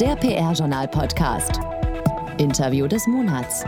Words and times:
der 0.00 0.14
PR-Journal-Podcast. 0.16 1.58
Interview 2.36 2.86
des 2.86 3.06
Monats. 3.06 3.64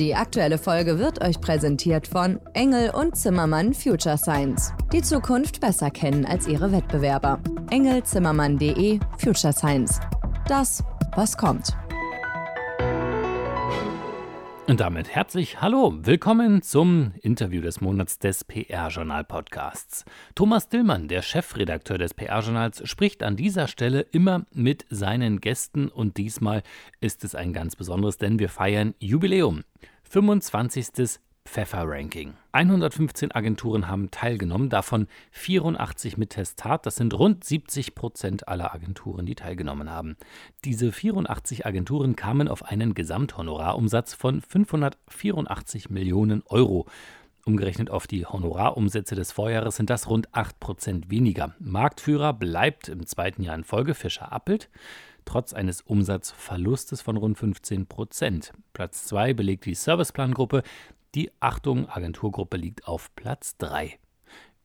Die 0.00 0.12
aktuelle 0.12 0.58
Folge 0.58 0.98
wird 0.98 1.22
euch 1.22 1.40
präsentiert 1.40 2.08
von 2.08 2.40
Engel 2.54 2.90
und 2.90 3.16
Zimmermann 3.16 3.72
Future 3.72 4.18
Science. 4.18 4.72
Die 4.92 5.02
Zukunft 5.02 5.60
besser 5.60 5.92
kennen 5.92 6.26
als 6.26 6.48
ihre 6.48 6.72
Wettbewerber. 6.72 7.38
engelzimmermann.de 7.70 8.98
Future 9.18 9.52
Science. 9.52 10.00
Das, 10.48 10.82
was 11.14 11.36
kommt. 11.36 11.76
Und 14.66 14.80
damit 14.80 15.14
herzlich 15.14 15.60
Hallo, 15.60 15.92
willkommen 15.94 16.62
zum 16.62 17.12
Interview 17.20 17.60
des 17.60 17.82
Monats 17.82 18.18
des 18.18 18.44
PR-Journal-Podcasts. 18.44 20.06
Thomas 20.34 20.70
Dillmann, 20.70 21.06
der 21.06 21.20
Chefredakteur 21.20 21.98
des 21.98 22.14
PR-Journals, 22.14 22.88
spricht 22.88 23.22
an 23.22 23.36
dieser 23.36 23.68
Stelle 23.68 24.00
immer 24.00 24.46
mit 24.54 24.86
seinen 24.88 25.42
Gästen 25.42 25.88
und 25.88 26.16
diesmal 26.16 26.62
ist 27.02 27.24
es 27.24 27.34
ein 27.34 27.52
ganz 27.52 27.76
besonderes, 27.76 28.16
denn 28.16 28.38
wir 28.38 28.48
feiern 28.48 28.94
Jubiläum. 28.98 29.64
25. 30.04 31.20
Pfeffer-Ranking. 31.46 32.34
115 32.52 33.30
Agenturen 33.32 33.86
haben 33.86 34.10
teilgenommen, 34.10 34.70
davon 34.70 35.06
84 35.32 36.16
mit 36.16 36.30
Testat. 36.30 36.86
Das 36.86 36.96
sind 36.96 37.14
rund 37.14 37.44
70 37.44 37.94
Prozent 37.94 38.48
aller 38.48 38.74
Agenturen, 38.74 39.26
die 39.26 39.34
teilgenommen 39.34 39.90
haben. 39.90 40.16
Diese 40.64 40.90
84 40.90 41.66
Agenturen 41.66 42.16
kamen 42.16 42.48
auf 42.48 42.64
einen 42.64 42.94
Gesamthonorarumsatz 42.94 44.14
von 44.14 44.40
584 44.40 45.90
Millionen 45.90 46.42
Euro. 46.46 46.86
Umgerechnet 47.44 47.90
auf 47.90 48.06
die 48.06 48.24
Honorarumsätze 48.24 49.14
des 49.14 49.30
Vorjahres 49.30 49.76
sind 49.76 49.90
das 49.90 50.08
rund 50.08 50.34
8 50.34 50.58
Prozent 50.60 51.10
weniger. 51.10 51.54
Marktführer 51.58 52.32
bleibt 52.32 52.88
im 52.88 53.06
zweiten 53.06 53.42
Jahr 53.42 53.54
in 53.54 53.64
Folge 53.64 53.94
Fischer 53.94 54.32
Appelt 54.32 54.70
trotz 55.24 55.52
eines 55.52 55.80
Umsatzverlustes 55.80 57.00
von 57.00 57.16
rund 57.16 57.38
15 57.38 57.86
Prozent. 57.86 58.52
Platz 58.72 59.06
2 59.06 59.34
belegt 59.34 59.66
die 59.66 59.74
Serviceplan-Gruppe, 59.74 60.62
die 61.14 61.30
Achtung 61.40 61.88
Agenturgruppe 61.88 62.56
liegt 62.56 62.88
auf 62.88 63.14
Platz 63.14 63.56
3. 63.58 63.98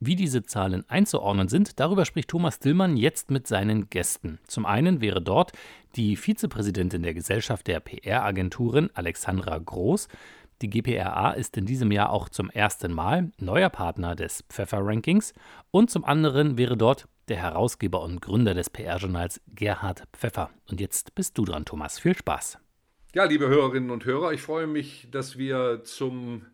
Wie 0.02 0.16
diese 0.16 0.44
Zahlen 0.44 0.89
einzuordnen 0.89 1.50
sind, 1.50 1.80
darüber 1.80 2.05
spricht 2.05 2.30
Thomas 2.30 2.59
Dillmann 2.59 2.95
jetzt 2.95 3.31
mit 3.31 3.47
seinen 3.47 3.89
Gästen. 3.89 4.39
Zum 4.47 4.66
einen 4.66 5.02
wäre 5.02 5.22
dort 5.22 5.52
die 5.95 6.16
Vizepräsidentin 6.16 7.03
der 7.03 7.14
Gesellschaft 7.14 7.67
der 7.67 7.81
PR-Agenturen, 7.81 8.89
Alexandra 8.94 9.58
Groß. 9.58 10.08
Die 10.61 10.70
GPRA 10.70 11.31
ist 11.31 11.58
in 11.58 11.66
diesem 11.66 11.92
Jahr 11.92 12.11
auch 12.11 12.30
zum 12.30 12.50
ersten 12.50 12.94
Mal 12.94 13.31
neuer 13.39 13.70
Partner 13.70 14.16
des 14.16 14.44
Pfeffer-Rankings. 14.50 15.33
Und 15.72 15.89
zum 15.89 16.05
anderen 16.05 16.58
wäre 16.58 16.77
dort 16.77 17.08
der 17.27 17.38
Herausgeber 17.38 18.02
und 18.02 18.22
Gründer 18.22 18.53
des 18.53 18.70
PR-Journals 18.70 19.42
Gerhard 19.47 20.03
Pfeffer. 20.14 20.50
Und 20.70 20.80
jetzt 20.80 21.14
bist 21.14 21.38
du 21.38 21.44
dran, 21.44 21.66
Thomas. 21.66 22.00
Viel 22.00 22.16
Spaß. 22.16 22.58
Ja, 23.11 23.23
liebe 23.23 23.47
Hörerinnen 23.47 23.89
und 23.89 24.05
Hörer, 24.05 24.33
ich 24.33 24.43
freue 24.43 24.67
mich, 24.67 25.07
dass 25.09 25.35
wir 25.35 25.81
zum, 25.83 26.45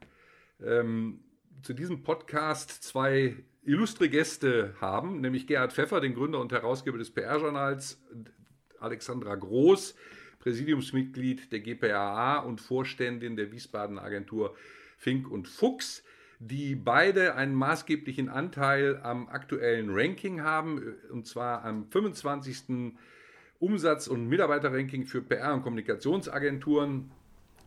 ähm, 0.63 1.19
zu 1.61 1.73
diesem 1.73 2.01
Podcast 2.01 2.81
zwei 2.81 3.35
illustre 3.63 4.07
Gäste 4.07 4.73
haben, 4.79 5.19
nämlich 5.19 5.47
Gerhard 5.47 5.73
Pfeffer, 5.73 5.99
den 5.99 6.13
Gründer 6.13 6.39
und 6.39 6.53
Herausgeber 6.53 6.97
des 6.97 7.11
PR-Journals, 7.11 8.01
Alexandra 8.79 9.35
Groß, 9.35 9.95
Präsidiumsmitglied 10.39 11.51
der 11.51 11.59
GPAA 11.59 12.37
und 12.37 12.61
Vorständin 12.61 13.35
der 13.35 13.51
Wiesbadener 13.51 14.03
Agentur 14.03 14.55
Fink 14.97 15.29
und 15.29 15.49
Fuchs, 15.49 16.05
die 16.39 16.75
beide 16.75 17.35
einen 17.35 17.53
maßgeblichen 17.53 18.29
Anteil 18.29 19.01
am 19.03 19.27
aktuellen 19.27 19.89
Ranking 19.89 20.41
haben, 20.41 20.95
und 21.11 21.27
zwar 21.27 21.65
am 21.65 21.91
25. 21.91 22.93
Umsatz- 23.59 24.07
und 24.07 24.27
Mitarbeiterranking 24.27 25.05
für 25.05 25.21
PR- 25.21 25.53
und 25.53 25.63
Kommunikationsagenturen, 25.63 27.11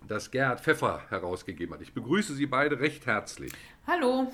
das 0.07 0.31
Gerhard 0.31 0.61
Pfeffer 0.61 1.03
herausgegeben 1.09 1.75
hat. 1.75 1.83
Ich 1.83 1.93
begrüße 1.93 2.35
Sie 2.35 2.47
beide 2.47 2.81
recht 2.81 3.07
herzlich. 3.07 3.53
Hallo. 3.87 4.33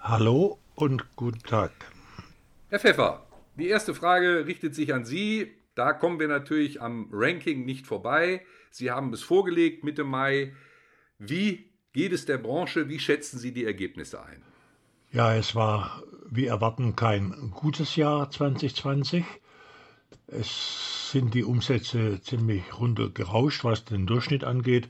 Hallo 0.00 0.58
und 0.74 1.16
guten 1.16 1.40
Tag. 1.40 1.72
Herr 2.68 2.80
Pfeffer, 2.80 3.26
die 3.56 3.68
erste 3.68 3.94
Frage 3.94 4.46
richtet 4.46 4.74
sich 4.74 4.92
an 4.92 5.04
Sie. 5.04 5.52
Da 5.74 5.92
kommen 5.92 6.20
wir 6.20 6.28
natürlich 6.28 6.82
am 6.82 7.08
Ranking 7.12 7.64
nicht 7.64 7.86
vorbei. 7.86 8.44
Sie 8.70 8.90
haben 8.90 9.12
es 9.12 9.22
vorgelegt 9.22 9.84
Mitte 9.84 10.04
Mai. 10.04 10.52
Wie 11.18 11.70
geht 11.92 12.12
es 12.12 12.26
der 12.26 12.38
Branche? 12.38 12.88
Wie 12.88 12.98
schätzen 12.98 13.38
Sie 13.38 13.52
die 13.52 13.64
Ergebnisse 13.64 14.22
ein? 14.22 14.42
Ja, 15.12 15.34
es 15.34 15.54
war 15.54 16.02
wie 16.30 16.46
erwarten 16.46 16.96
kein 16.96 17.52
gutes 17.54 17.96
Jahr 17.96 18.30
2020. 18.30 19.24
Es 20.26 21.10
sind 21.10 21.34
die 21.34 21.44
Umsätze 21.44 22.20
ziemlich 22.22 22.78
runtergerauscht, 22.78 23.64
was 23.64 23.84
den 23.84 24.06
Durchschnitt 24.06 24.44
angeht. 24.44 24.88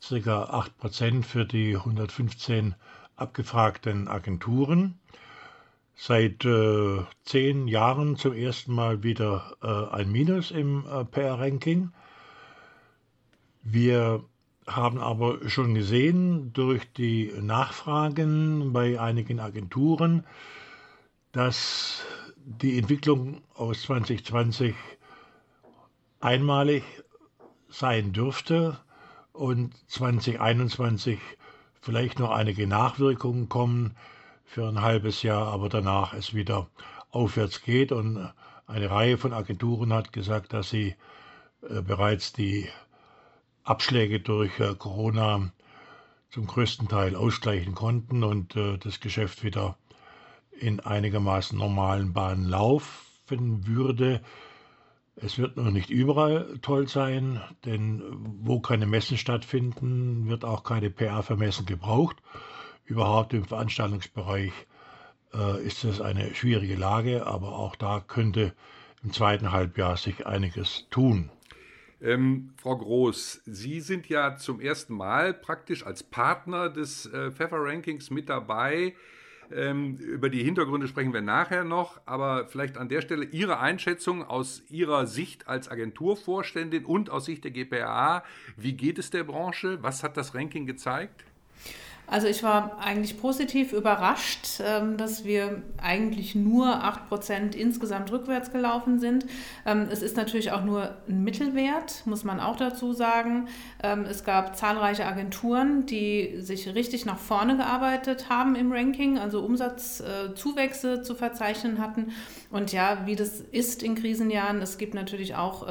Circa 0.00 0.44
8% 0.82 1.24
für 1.24 1.46
die 1.46 1.76
115 1.76 2.74
abgefragten 3.16 4.08
Agenturen. 4.08 4.98
Seit 5.96 6.44
äh, 6.44 6.98
zehn 7.24 7.68
Jahren 7.68 8.16
zum 8.16 8.34
ersten 8.34 8.74
Mal 8.74 9.02
wieder 9.02 9.56
äh, 9.62 9.94
ein 9.94 10.10
Minus 10.10 10.50
im 10.50 10.84
äh, 10.86 11.04
PR-Ranking. 11.04 11.92
Wir 13.62 14.24
haben 14.66 14.98
aber 14.98 15.48
schon 15.48 15.74
gesehen 15.74 16.52
durch 16.52 16.92
die 16.92 17.32
Nachfragen 17.40 18.72
bei 18.72 18.98
einigen 19.00 19.40
Agenturen, 19.40 20.24
dass 21.32 22.02
die 22.46 22.78
Entwicklung 22.78 23.42
aus 23.54 23.82
2020 23.82 24.74
einmalig 26.20 26.82
sein 27.68 28.12
dürfte 28.12 28.78
und 29.32 29.74
2021 29.90 31.18
vielleicht 31.80 32.18
noch 32.18 32.30
einige 32.30 32.66
Nachwirkungen 32.66 33.48
kommen 33.48 33.96
für 34.44 34.68
ein 34.68 34.82
halbes 34.82 35.22
Jahr, 35.22 35.48
aber 35.48 35.68
danach 35.70 36.12
es 36.12 36.34
wieder 36.34 36.68
aufwärts 37.10 37.62
geht. 37.62 37.92
Und 37.92 38.30
eine 38.66 38.90
Reihe 38.90 39.16
von 39.16 39.32
Agenturen 39.32 39.92
hat 39.92 40.12
gesagt, 40.12 40.52
dass 40.52 40.68
sie 40.68 40.94
äh, 41.62 41.80
bereits 41.80 42.32
die 42.32 42.68
Abschläge 43.62 44.20
durch 44.20 44.60
äh, 44.60 44.74
Corona 44.74 45.50
zum 46.30 46.46
größten 46.46 46.88
Teil 46.88 47.16
ausgleichen 47.16 47.74
konnten 47.74 48.22
und 48.22 48.54
äh, 48.54 48.76
das 48.76 49.00
Geschäft 49.00 49.42
wieder 49.44 49.78
in 50.58 50.80
einigermaßen 50.80 51.58
normalen 51.58 52.12
Bahnen 52.12 52.48
laufen 52.48 53.66
würde. 53.66 54.20
Es 55.16 55.38
wird 55.38 55.56
noch 55.56 55.70
nicht 55.70 55.90
überall 55.90 56.58
toll 56.60 56.88
sein, 56.88 57.40
denn 57.64 58.02
wo 58.42 58.60
keine 58.60 58.86
Messen 58.86 59.16
stattfinden, 59.16 60.28
wird 60.28 60.44
auch 60.44 60.64
keine 60.64 60.90
PR 60.90 61.22
für 61.22 61.36
Messen 61.36 61.66
gebraucht. 61.66 62.16
Überhaupt 62.84 63.32
im 63.32 63.44
Veranstaltungsbereich 63.44 64.52
äh, 65.32 65.64
ist 65.64 65.84
es 65.84 66.00
eine 66.00 66.34
schwierige 66.34 66.74
Lage, 66.74 67.26
aber 67.26 67.52
auch 67.52 67.76
da 67.76 68.00
könnte 68.00 68.54
im 69.02 69.12
zweiten 69.12 69.52
Halbjahr 69.52 69.96
sich 69.96 70.26
einiges 70.26 70.88
tun. 70.90 71.30
Ähm, 72.00 72.50
Frau 72.60 72.76
Groß, 72.76 73.42
Sie 73.46 73.80
sind 73.80 74.08
ja 74.08 74.36
zum 74.36 74.60
ersten 74.60 74.94
Mal 74.94 75.32
praktisch 75.32 75.86
als 75.86 76.02
Partner 76.02 76.68
des 76.68 77.06
äh, 77.06 77.30
Pfeffer-Rankings 77.30 78.10
mit 78.10 78.28
dabei. 78.28 78.94
Ähm, 79.52 79.96
über 79.96 80.30
die 80.30 80.42
Hintergründe 80.42 80.88
sprechen 80.88 81.12
wir 81.12 81.22
nachher 81.22 81.64
noch, 81.64 82.00
aber 82.06 82.46
vielleicht 82.46 82.76
an 82.76 82.88
der 82.88 83.00
Stelle 83.00 83.24
Ihre 83.24 83.60
Einschätzung 83.60 84.22
aus 84.22 84.62
Ihrer 84.70 85.06
Sicht 85.06 85.48
als 85.48 85.70
Agenturvorständin 85.70 86.84
und 86.84 87.10
aus 87.10 87.26
Sicht 87.26 87.44
der 87.44 87.50
GPA. 87.50 88.24
Wie 88.56 88.72
geht 88.72 88.98
es 88.98 89.10
der 89.10 89.24
Branche? 89.24 89.78
Was 89.82 90.02
hat 90.02 90.16
das 90.16 90.34
Ranking 90.34 90.66
gezeigt? 90.66 91.24
Also 92.06 92.26
ich 92.26 92.42
war 92.42 92.78
eigentlich 92.80 93.18
positiv 93.18 93.72
überrascht, 93.72 94.60
ähm, 94.60 94.98
dass 94.98 95.24
wir 95.24 95.62
eigentlich 95.82 96.34
nur 96.34 96.66
8% 96.66 97.56
insgesamt 97.56 98.12
rückwärts 98.12 98.52
gelaufen 98.52 98.98
sind. 98.98 99.24
Ähm, 99.64 99.88
es 99.90 100.02
ist 100.02 100.16
natürlich 100.16 100.52
auch 100.52 100.64
nur 100.64 100.94
ein 101.08 101.24
Mittelwert, 101.24 102.02
muss 102.04 102.22
man 102.24 102.40
auch 102.40 102.56
dazu 102.56 102.92
sagen. 102.92 103.48
Ähm, 103.82 104.04
es 104.08 104.22
gab 104.22 104.54
zahlreiche 104.56 105.06
Agenturen, 105.06 105.86
die 105.86 106.40
sich 106.40 106.74
richtig 106.74 107.06
nach 107.06 107.18
vorne 107.18 107.56
gearbeitet 107.56 108.28
haben 108.28 108.54
im 108.54 108.70
Ranking, 108.70 109.18
also 109.18 109.40
Umsatzzuwächse 109.40 111.02
zu 111.02 111.14
verzeichnen 111.14 111.80
hatten. 111.80 112.12
Und 112.50 112.72
ja, 112.72 113.06
wie 113.06 113.16
das 113.16 113.40
ist 113.40 113.82
in 113.82 113.94
Krisenjahren, 113.94 114.60
es 114.60 114.78
gibt 114.78 114.94
natürlich 114.94 115.34
auch 115.34 115.66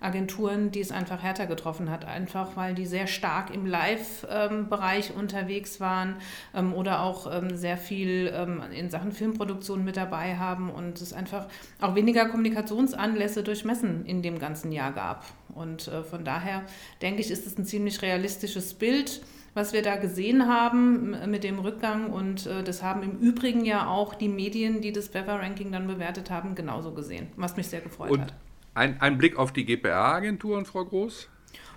Agenturen, 0.00 0.72
die 0.72 0.80
es 0.80 0.90
einfach 0.90 1.22
härter 1.22 1.46
getroffen 1.46 1.90
hat, 1.90 2.04
einfach 2.04 2.56
weil 2.56 2.74
die 2.74 2.86
sehr 2.86 3.06
stark 3.06 3.54
im 3.54 3.66
Live-Bereich 3.66 5.14
unterwegs 5.16 5.73
waren 5.80 6.16
ähm, 6.54 6.72
oder 6.72 7.02
auch 7.02 7.32
ähm, 7.32 7.56
sehr 7.56 7.76
viel 7.76 8.32
ähm, 8.34 8.62
in 8.72 8.90
Sachen 8.90 9.12
Filmproduktion 9.12 9.84
mit 9.84 9.96
dabei 9.96 10.36
haben 10.36 10.70
und 10.70 11.00
es 11.00 11.12
einfach 11.12 11.46
auch 11.80 11.94
weniger 11.94 12.26
Kommunikationsanlässe 12.26 13.42
durch 13.42 13.64
Messen 13.64 14.04
in 14.06 14.22
dem 14.22 14.38
ganzen 14.38 14.72
Jahr 14.72 14.92
gab. 14.92 15.24
Und 15.54 15.88
äh, 15.88 16.02
von 16.02 16.24
daher 16.24 16.62
denke 17.02 17.20
ich, 17.20 17.30
ist 17.30 17.46
es 17.46 17.58
ein 17.58 17.64
ziemlich 17.64 18.02
realistisches 18.02 18.74
Bild 18.74 19.20
was 19.54 19.72
wir 19.72 19.82
da 19.82 19.96
gesehen 19.96 20.48
haben 20.48 21.16
mit 21.30 21.44
dem 21.44 21.60
Rückgang. 21.60 22.10
Und 22.10 22.46
äh, 22.46 22.62
das 22.62 22.82
haben 22.82 23.02
im 23.02 23.18
Übrigen 23.18 23.64
ja 23.64 23.86
auch 23.86 24.14
die 24.14 24.28
Medien, 24.28 24.80
die 24.80 24.92
das 24.92 25.08
Bever-Ranking 25.08 25.72
dann 25.72 25.86
bewertet 25.86 26.30
haben, 26.30 26.54
genauso 26.54 26.92
gesehen, 26.92 27.28
was 27.36 27.56
mich 27.56 27.68
sehr 27.68 27.80
gefreut 27.80 28.10
und, 28.10 28.20
hat. 28.20 28.34
Ein, 28.74 29.00
ein 29.00 29.16
Blick 29.16 29.36
auf 29.36 29.52
die 29.52 29.64
GPA-Agenturen, 29.64 30.66
Frau 30.66 30.84
Groß? 30.84 31.28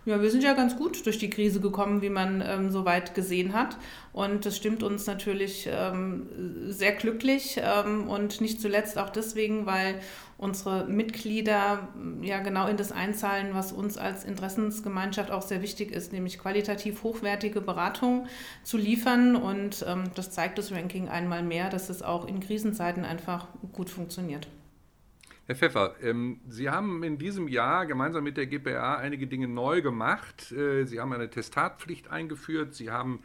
Ja, 0.07 0.21
wir 0.21 0.31
sind 0.31 0.41
ja 0.41 0.53
ganz 0.53 0.77
gut 0.77 1.05
durch 1.05 1.17
die 1.17 1.29
Krise 1.29 1.59
gekommen, 1.59 2.01
wie 2.01 2.09
man 2.09 2.41
ähm, 2.41 2.71
soweit 2.71 3.13
gesehen 3.13 3.51
hat. 3.51 3.75
Und 4.13 4.45
das 4.45 4.55
stimmt 4.55 4.81
uns 4.81 5.05
natürlich 5.05 5.67
ähm, 5.69 6.29
sehr 6.69 6.93
glücklich 6.93 7.59
ähm, 7.61 8.07
und 8.07 8.39
nicht 8.39 8.61
zuletzt 8.61 8.97
auch 8.97 9.09
deswegen, 9.09 9.65
weil 9.65 9.99
unsere 10.37 10.85
Mitglieder 10.85 11.89
ja 12.21 12.39
genau 12.39 12.69
in 12.69 12.77
das 12.77 12.93
einzahlen, 12.93 13.49
was 13.51 13.73
uns 13.73 13.97
als 13.97 14.23
Interessensgemeinschaft 14.23 15.29
auch 15.29 15.41
sehr 15.41 15.61
wichtig 15.61 15.91
ist, 15.91 16.13
nämlich 16.13 16.39
qualitativ 16.39 17.03
hochwertige 17.03 17.59
Beratung 17.59 18.27
zu 18.63 18.77
liefern. 18.77 19.35
Und 19.35 19.83
ähm, 19.85 20.05
das 20.15 20.31
zeigt 20.31 20.57
das 20.57 20.71
Ranking 20.71 21.09
einmal 21.09 21.43
mehr, 21.43 21.69
dass 21.69 21.89
es 21.89 22.01
auch 22.01 22.29
in 22.29 22.39
Krisenzeiten 22.39 23.03
einfach 23.03 23.49
gut 23.73 23.89
funktioniert. 23.89 24.47
Herr 25.47 25.55
Pfeffer, 25.55 25.95
ähm, 26.03 26.41
Sie 26.49 26.69
haben 26.69 27.03
in 27.03 27.17
diesem 27.17 27.47
Jahr 27.47 27.85
gemeinsam 27.85 28.25
mit 28.25 28.35
der 28.35 28.47
GPA 28.47 28.95
einige 28.95 29.27
Dinge 29.27 29.47
neu 29.47 29.81
gemacht. 29.81 30.51
Äh, 30.51 30.83
Sie 30.83 30.99
haben 30.99 31.13
eine 31.13 31.29
Testatpflicht 31.29 32.11
eingeführt. 32.11 32.75
Sie 32.75 32.91
haben 32.91 33.21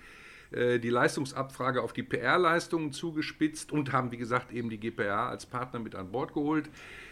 äh, 0.53 0.79
die 0.79 0.89
Leistungsabfrage 0.89 1.83
auf 1.83 1.93
die 1.93 2.05
PR-Leistungen 2.05 2.93
zugespitzt 2.93 3.73
und 3.73 3.93
haben, 3.93 4.13
wie 4.13 4.19
gesagt, 4.19 4.53
eben 4.53 4.71
die 4.71 4.79
GPA 4.79 5.31
als 5.31 5.47
Partner 5.47 5.81
mit 5.81 5.97
an 5.97 6.13
Bord 6.13 6.33
geholt. 6.33 6.71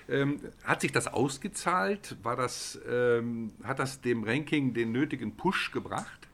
Ähm, 0.09 0.39
hat 0.63 0.81
sich 0.81 0.93
das 0.93 1.09
ausgezahlt? 1.09 2.17
War 2.23 2.37
das, 2.37 2.81
ähm, 2.89 3.51
hat 3.65 3.81
das 3.81 4.01
dem 4.01 4.23
Ranking 4.23 4.75
den 4.75 4.93
nötigen 4.93 5.37
Push 5.37 5.73
gebracht? 5.73 6.29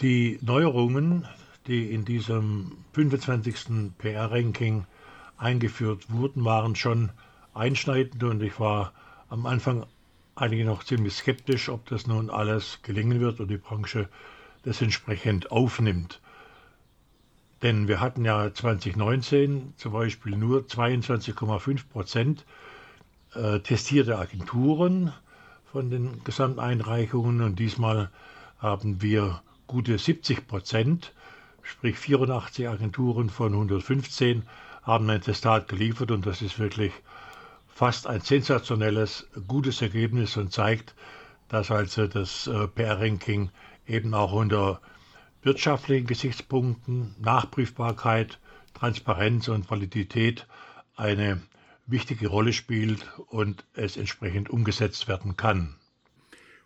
Die 0.00 0.40
Neuerungen, 0.42 1.28
die 1.68 1.92
in 1.92 2.04
diesem 2.04 2.72
25. 2.94 3.92
PR-Ranking 3.98 4.84
eingeführt 5.36 6.10
wurden, 6.10 6.44
waren 6.44 6.74
schon 6.74 7.10
einschneidend 7.56 8.22
und 8.22 8.42
ich 8.42 8.58
war 8.60 8.92
am 9.28 9.46
Anfang 9.46 9.86
eigentlich 10.34 10.64
noch 10.64 10.84
ziemlich 10.84 11.14
skeptisch, 11.14 11.68
ob 11.68 11.86
das 11.88 12.06
nun 12.06 12.30
alles 12.30 12.80
gelingen 12.82 13.20
wird 13.20 13.40
und 13.40 13.48
die 13.48 13.56
Branche 13.56 14.08
das 14.62 14.82
entsprechend 14.82 15.50
aufnimmt. 15.50 16.20
Denn 17.62 17.88
wir 17.88 18.00
hatten 18.00 18.24
ja 18.24 18.52
2019 18.52 19.72
zum 19.76 19.92
Beispiel 19.92 20.36
nur 20.36 20.60
22,5 20.62 21.88
Prozent 21.88 22.44
äh, 23.34 23.60
testierte 23.60 24.18
Agenturen 24.18 25.12
von 25.72 25.90
den 25.90 26.22
Gesamteinreichungen 26.24 27.40
und 27.40 27.58
diesmal 27.58 28.10
haben 28.58 29.00
wir 29.00 29.42
gute 29.66 29.98
70 29.98 30.46
Prozent, 30.46 31.12
sprich 31.62 31.96
84 31.96 32.68
Agenturen 32.68 33.30
von 33.30 33.52
115 33.52 34.42
haben 34.82 35.10
ein 35.10 35.20
Testat 35.20 35.66
geliefert 35.68 36.10
und 36.10 36.26
das 36.26 36.42
ist 36.42 36.58
wirklich 36.58 36.92
fast 37.76 38.06
ein 38.06 38.22
sensationelles, 38.22 39.28
gutes 39.46 39.82
Ergebnis 39.82 40.38
und 40.38 40.50
zeigt, 40.50 40.94
dass 41.48 41.70
also 41.70 42.06
das 42.06 42.46
äh, 42.46 42.68
PR-Ranking 42.68 43.50
eben 43.86 44.14
auch 44.14 44.32
unter 44.32 44.80
wirtschaftlichen 45.42 46.06
Gesichtspunkten, 46.06 47.14
Nachprüfbarkeit, 47.20 48.40
Transparenz 48.72 49.48
und 49.48 49.70
Validität 49.70 50.46
eine 50.94 51.42
wichtige 51.86 52.28
Rolle 52.28 52.54
spielt 52.54 53.06
und 53.26 53.66
es 53.74 53.98
entsprechend 53.98 54.48
umgesetzt 54.48 55.06
werden 55.06 55.36
kann. 55.36 55.76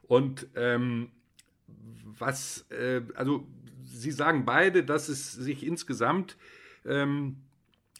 Und 0.07 0.47
ähm, 0.55 1.11
was, 2.21 2.71
äh, 2.71 3.03
also 3.17 3.49
Sie 3.83 4.13
sagen 4.13 4.45
beide, 4.45 4.85
dass 4.85 5.09
es 5.09 5.33
sich 5.33 5.67
insgesamt 5.67 6.37
ähm, 6.87 7.39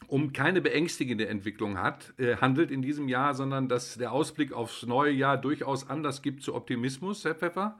um 0.07 0.33
keine 0.33 0.61
beängstigende 0.61 1.27
Entwicklung 1.27 1.77
hat, 1.77 2.13
äh, 2.17 2.35
handelt 2.37 2.71
in 2.71 2.81
diesem 2.81 3.07
Jahr, 3.07 3.33
sondern 3.33 3.67
dass 3.67 3.95
der 3.97 4.11
Ausblick 4.11 4.53
aufs 4.53 4.85
neue 4.85 5.11
Jahr 5.11 5.37
durchaus 5.37 5.89
Anlass 5.89 6.21
gibt 6.21 6.43
zu 6.43 6.55
Optimismus, 6.55 7.23
Herr 7.25 7.35
Pfeffer? 7.35 7.79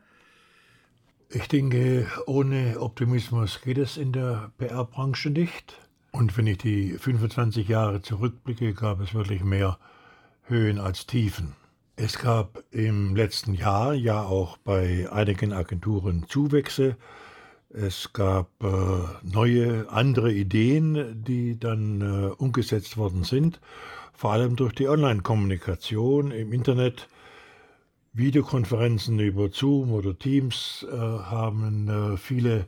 Ich 1.30 1.48
denke, 1.48 2.08
ohne 2.26 2.80
Optimismus 2.80 3.62
geht 3.62 3.78
es 3.78 3.96
in 3.96 4.12
der 4.12 4.52
PR-Branche 4.58 5.30
nicht. 5.30 5.78
Und 6.12 6.38
wenn 6.38 6.46
ich 6.46 6.58
die 6.58 6.98
25 6.98 7.70
Jahre 7.70 8.02
zurückblicke, 8.02 8.74
gab 8.74 9.00
es 9.00 9.14
wirklich 9.14 9.42
mehr 9.44 9.78
Höhen 10.44 10.78
als 10.78 11.06
Tiefen. 11.06 11.56
Es 11.96 12.20
gab 12.20 12.64
im 12.72 13.16
letzten 13.16 13.54
Jahr 13.54 13.94
ja 13.94 14.24
auch 14.24 14.58
bei 14.58 15.10
einigen 15.12 15.54
Agenturen 15.54 16.26
Zuwächse, 16.28 16.98
es 17.74 18.12
gab 18.14 18.50
äh, 18.62 18.68
neue, 19.24 19.90
andere 19.90 20.32
Ideen, 20.32 21.24
die 21.24 21.60
dann 21.60 22.02
äh, 22.02 22.32
umgesetzt 22.32 22.98
worden 22.98 23.24
sind, 23.24 23.60
vor 24.14 24.34
allem 24.34 24.56
durch 24.56 24.74
die 24.74 24.88
Online-Kommunikation 24.88 26.32
im 26.32 26.54
Internet. 26.54 27.08
Videokonferenzen 28.14 29.20
über 29.20 29.50
Zoom 29.52 29.94
oder 29.94 30.18
Teams 30.20 30.86
äh, 30.92 30.98
haben 30.98 32.18
viele 32.18 32.68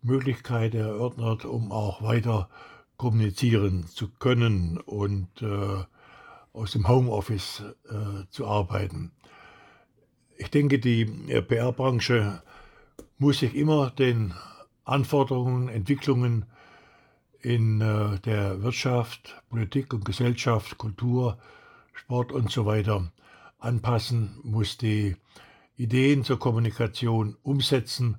Möglichkeiten 0.00 0.78
erörtert, 0.78 1.44
um 1.44 1.72
auch 1.72 2.02
weiter 2.02 2.48
kommunizieren 2.96 3.86
zu 3.86 4.08
können 4.08 4.78
und 4.78 5.28
aus 6.52 6.72
dem 6.72 6.88
Homeoffice 6.88 7.62
zu 8.30 8.46
arbeiten. 8.46 9.12
Ich 10.36 10.50
denke, 10.50 10.78
die 10.78 11.04
PR-Branche 11.04 12.42
muss 13.18 13.40
sich 13.40 13.54
immer 13.54 13.90
den 13.90 14.34
Anforderungen, 14.84 15.68
Entwicklungen 15.68 16.46
in 17.40 17.80
äh, 17.80 18.18
der 18.20 18.62
Wirtschaft, 18.62 19.42
Politik 19.50 19.92
und 19.92 20.04
Gesellschaft, 20.04 20.78
Kultur, 20.78 21.38
Sport 21.92 22.32
und 22.32 22.50
so 22.50 22.64
weiter 22.64 23.12
anpassen, 23.58 24.38
muss 24.42 24.78
die 24.78 25.16
Ideen 25.76 26.24
zur 26.24 26.38
Kommunikation 26.38 27.36
umsetzen 27.42 28.18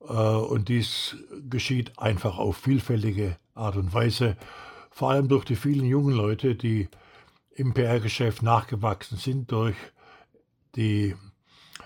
äh, 0.00 0.12
und 0.12 0.68
dies 0.68 1.16
geschieht 1.48 1.98
einfach 1.98 2.38
auf 2.38 2.56
vielfältige 2.56 3.36
Art 3.54 3.76
und 3.76 3.92
Weise, 3.94 4.36
vor 4.90 5.10
allem 5.10 5.28
durch 5.28 5.44
die 5.44 5.56
vielen 5.56 5.86
jungen 5.86 6.14
Leute, 6.14 6.54
die 6.54 6.88
im 7.54 7.72
PR-Geschäft 7.72 8.42
nachgewachsen 8.42 9.16
sind 9.16 9.50
durch 9.50 9.76
die 10.76 11.14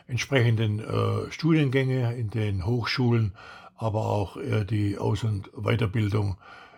entsprechenden 0.09 0.81
äh, 0.81 1.31
Studiengänge 1.31 2.17
in 2.17 2.31
den 2.31 2.67
Hochschulen, 2.67 3.35
aber 3.77 4.07
auch 4.07 4.37
äh, 4.37 4.65
die 4.65 4.99
Aus- 4.99 5.23
und 5.23 5.51
Weiterbildung 5.53 6.37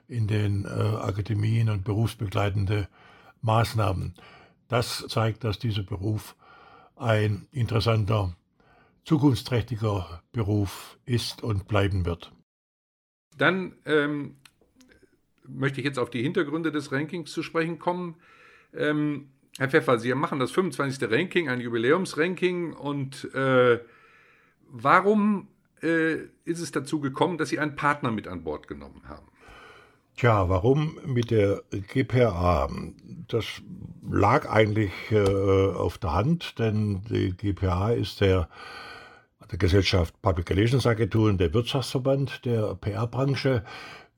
in 0.09 0.27
den 0.27 0.65
äh, 0.65 0.69
Akademien 0.69 1.71
und 1.71 1.85
berufsbegleitende 1.85 2.89
Maßnahmen. 3.41 4.15
Das 4.69 5.07
zeigt, 5.09 5.45
dass 5.45 5.59
dieser 5.59 5.85
Beruf 5.85 6.37
ein 6.97 7.47
interessanter, 7.53 8.37
zukunftsträchtiger 9.05 10.23
Beruf 10.33 10.99
ist 11.07 11.43
und 11.43 11.67
bleiben 11.69 12.05
wird. 12.05 12.33
Dann 13.39 13.73
ähm, 13.87 14.37
möchte 15.49 15.81
ich 15.81 15.87
jetzt 15.87 15.99
auf 15.99 16.11
die 16.11 16.23
Hintergründe 16.23 16.73
des 16.73 16.93
Rankings 16.93 17.33
zu 17.33 17.43
sprechen 17.43 17.79
kommen. 17.79 18.17
Ähm, 18.75 19.31
Herr 19.61 19.69
Pfeffer, 19.69 19.99
Sie 19.99 20.15
machen 20.15 20.39
das 20.39 20.53
25. 20.53 21.11
Ranking, 21.11 21.51
ein 21.51 21.61
Jubiläumsranking. 21.61 22.73
Und 22.73 23.29
äh, 23.35 23.79
warum 24.71 25.49
äh, 25.83 26.15
ist 26.47 26.61
es 26.61 26.73
dazu 26.73 26.99
gekommen, 26.99 27.37
dass 27.37 27.51
Sie 27.51 27.59
einen 27.59 27.77
Partner 27.77 28.11
mit 28.11 28.27
an 28.27 28.43
Bord 28.43 28.69
genommen 28.69 29.03
haben? 29.07 29.27
Tja, 30.17 30.49
warum 30.49 30.99
mit 31.05 31.31
der 31.31 31.63
GPA? 31.93 32.71
Das 33.29 33.45
lag 34.11 34.49
eigentlich 34.49 34.93
äh, 35.11 35.19
auf 35.29 35.99
der 35.99 36.15
Hand, 36.15 36.59
denn 36.59 37.03
die 37.11 37.37
GPA 37.37 37.91
ist 37.91 38.23
der, 38.23 38.49
der 39.53 39.59
Gesellschaft 39.59 40.23
Public 40.23 40.49
Relations 40.49 40.87
Agenturen, 40.87 41.37
der 41.37 41.53
Wirtschaftsverband 41.53 42.47
der 42.47 42.77
PR-Branche. 42.77 43.63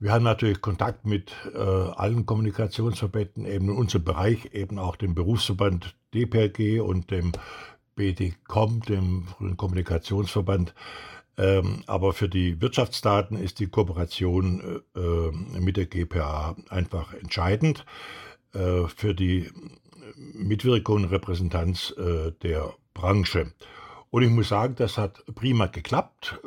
Wir 0.02 0.12
haben 0.12 0.24
natürlich 0.24 0.60
Kontakt 0.60 1.06
mit 1.06 1.32
äh, 1.54 1.58
allen 1.58 2.26
Kommunikationsverbänden, 2.26 3.46
eben 3.46 3.66
in 3.66 3.76
unserem 3.76 4.02
Bereich, 4.02 4.52
eben 4.52 4.80
auch 4.80 4.96
dem 4.96 5.14
Berufsverband 5.14 5.94
DPRG 6.12 6.80
und 6.80 7.12
dem 7.12 7.30
BDCOM, 7.94 8.82
dem 8.82 9.28
Kommunikationsverband. 9.56 10.74
Ähm, 11.38 11.84
aber 11.86 12.14
für 12.14 12.28
die 12.28 12.60
Wirtschaftsdaten 12.60 13.36
ist 13.36 13.60
die 13.60 13.68
Kooperation 13.68 14.82
äh, 14.96 14.98
äh 14.98 15.60
mit 15.60 15.76
der 15.76 15.86
GPA 15.86 16.56
einfach 16.68 17.14
entscheidend 17.14 17.86
äh, 18.54 18.88
für 18.88 19.14
die 19.14 19.52
Mitwirkung 20.16 20.96
und 20.96 21.04
Repräsentanz 21.12 21.94
äh, 21.96 22.32
der 22.42 22.74
Branche. 22.92 23.52
Und 24.10 24.24
ich 24.24 24.30
muss 24.30 24.48
sagen, 24.48 24.74
das 24.74 24.98
hat 24.98 25.22
prima 25.36 25.66
geklappt. 25.66 26.40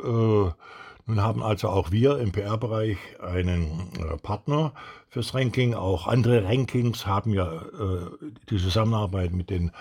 Äh, 1.05 1.11
nun 1.11 1.21
haben 1.21 1.43
also 1.43 1.69
auch 1.69 1.91
wir 1.91 2.19
im 2.19 2.31
PR-Bereich 2.31 2.97
einen 3.21 3.89
äh, 3.99 4.17
Partner 4.17 4.73
fürs 5.09 5.33
Ranking. 5.33 5.73
Auch 5.73 6.07
andere 6.07 6.43
Rankings 6.43 7.05
haben 7.05 7.33
ja 7.33 7.61
äh, 7.61 8.09
die 8.49 8.57
Zusammenarbeit 8.57 9.31
mit 9.31 9.49
den 9.49 9.71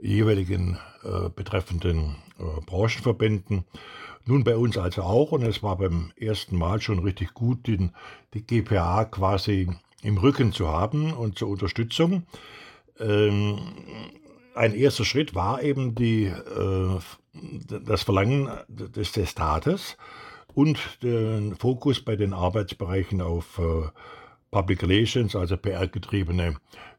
jeweiligen 0.00 0.78
äh, 1.02 1.28
betreffenden 1.34 2.16
äh, 2.38 2.60
Branchenverbänden. 2.64 3.64
Nun 4.24 4.44
bei 4.44 4.56
uns 4.56 4.76
also 4.76 5.02
auch 5.02 5.32
und 5.32 5.42
es 5.42 5.62
war 5.62 5.76
beim 5.76 6.12
ersten 6.16 6.56
Mal 6.56 6.80
schon 6.80 6.98
richtig 6.98 7.34
gut, 7.34 7.66
den, 7.66 7.92
die 8.34 8.46
GPA 8.46 9.06
quasi 9.06 9.68
im 10.02 10.18
Rücken 10.18 10.52
zu 10.52 10.68
haben 10.68 11.12
und 11.12 11.38
zur 11.38 11.48
Unterstützung. 11.48 12.24
Ähm, 13.00 13.58
ein 14.54 14.74
erster 14.74 15.04
Schritt 15.04 15.34
war 15.34 15.62
eben 15.62 15.94
die, 15.94 16.24
äh, 16.26 16.98
das 17.68 18.02
Verlangen 18.02 18.50
des 18.68 19.12
Testates 19.12 19.96
und 20.54 21.02
den 21.02 21.56
Fokus 21.56 22.00
bei 22.00 22.16
den 22.16 22.32
Arbeitsbereichen 22.32 23.20
auf 23.20 23.58
äh, 23.58 23.88
Public 24.50 24.82
Relations, 24.82 25.36
also 25.36 25.56
PR-getriebene 25.56 26.56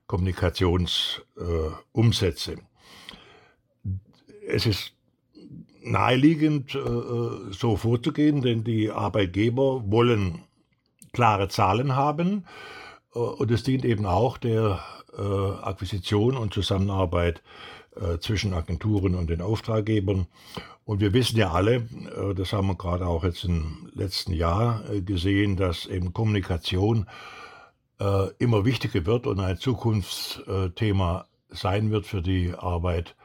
Kommunikationsumsätze. 0.08 2.56
Es 4.48 4.66
ist 4.66 4.94
naheliegend, 5.82 6.74
äh, 6.76 6.80
äh, 6.80 7.52
so 7.52 7.76
vorzugehen, 7.76 8.42
denn 8.42 8.64
die 8.64 8.90
Arbeitgeber 8.92 9.92
wollen 9.92 10.44
klare 11.12 11.48
Zahlen 11.48 11.96
haben 11.96 12.46
und 13.12 13.50
es 13.50 13.64
dient 13.64 13.84
eben 13.84 14.06
auch 14.06 14.38
der 14.38 14.80
Akquisition 15.18 16.38
und 16.38 16.54
Zusammenarbeit 16.54 17.42
zwischen 18.20 18.54
Agenturen 18.54 19.16
und 19.16 19.30
den 19.30 19.42
Auftraggebern. 19.42 20.28
Und 20.86 21.02
wir 21.02 21.14
wissen 21.14 21.38
ja 21.38 21.52
alle, 21.52 21.88
das 22.36 22.54
haben 22.54 22.68
wir 22.68 22.76
gerade 22.76 23.06
auch 23.06 23.24
jetzt 23.24 23.44
im 23.44 23.90
letzten 23.94 24.34
Jahr 24.34 24.84
gesehen, 25.06 25.56
dass 25.58 25.86
eben 25.86 26.14
Kommunikation 26.14 27.08
immer 28.38 28.66
wichtiger 28.66 29.06
wird 29.06 29.28
und 29.28 29.40
ein 29.40 29.58
Zukunftsthema 29.58 31.26
sein 31.50 31.92
wird 31.92 32.06
für 32.06 32.22
die 32.22 32.54
Arbeit 32.58 33.16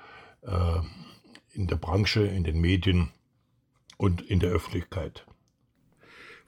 in 1.53 1.67
der 1.69 1.77
Branche, 1.77 2.27
in 2.27 2.43
den 2.43 2.61
Medien 2.61 3.11
und 3.97 4.21
in 4.23 4.41
der 4.41 4.51
Öffentlichkeit. 4.51 5.25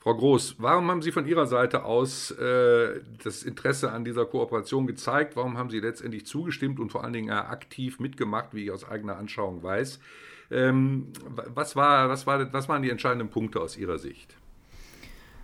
Frau 0.06 0.14
Groß, 0.14 0.54
warum 0.58 0.88
haben 0.88 1.02
Sie 1.02 1.10
von 1.10 1.26
Ihrer 1.26 1.46
Seite 1.46 1.84
aus 1.84 2.30
äh, 2.30 3.00
das 3.24 3.42
Interesse 3.42 3.90
an 3.90 4.04
dieser 4.04 4.24
Kooperation 4.24 4.86
gezeigt? 4.86 5.34
Warum 5.34 5.58
haben 5.58 5.68
Sie 5.68 5.80
letztendlich 5.80 6.26
zugestimmt 6.26 6.78
und 6.78 6.92
vor 6.92 7.02
allen 7.02 7.12
Dingen 7.12 7.30
aktiv 7.30 7.98
mitgemacht, 7.98 8.54
wie 8.54 8.62
ich 8.62 8.70
aus 8.70 8.88
eigener 8.88 9.16
Anschauung 9.16 9.64
weiß? 9.64 9.98
Ähm, 10.52 11.08
was, 11.26 11.74
war, 11.74 12.08
was, 12.08 12.24
war, 12.24 12.52
was 12.52 12.68
waren 12.68 12.84
die 12.84 12.90
entscheidenden 12.90 13.30
Punkte 13.30 13.60
aus 13.60 13.76
Ihrer 13.76 13.98
Sicht? 13.98 14.36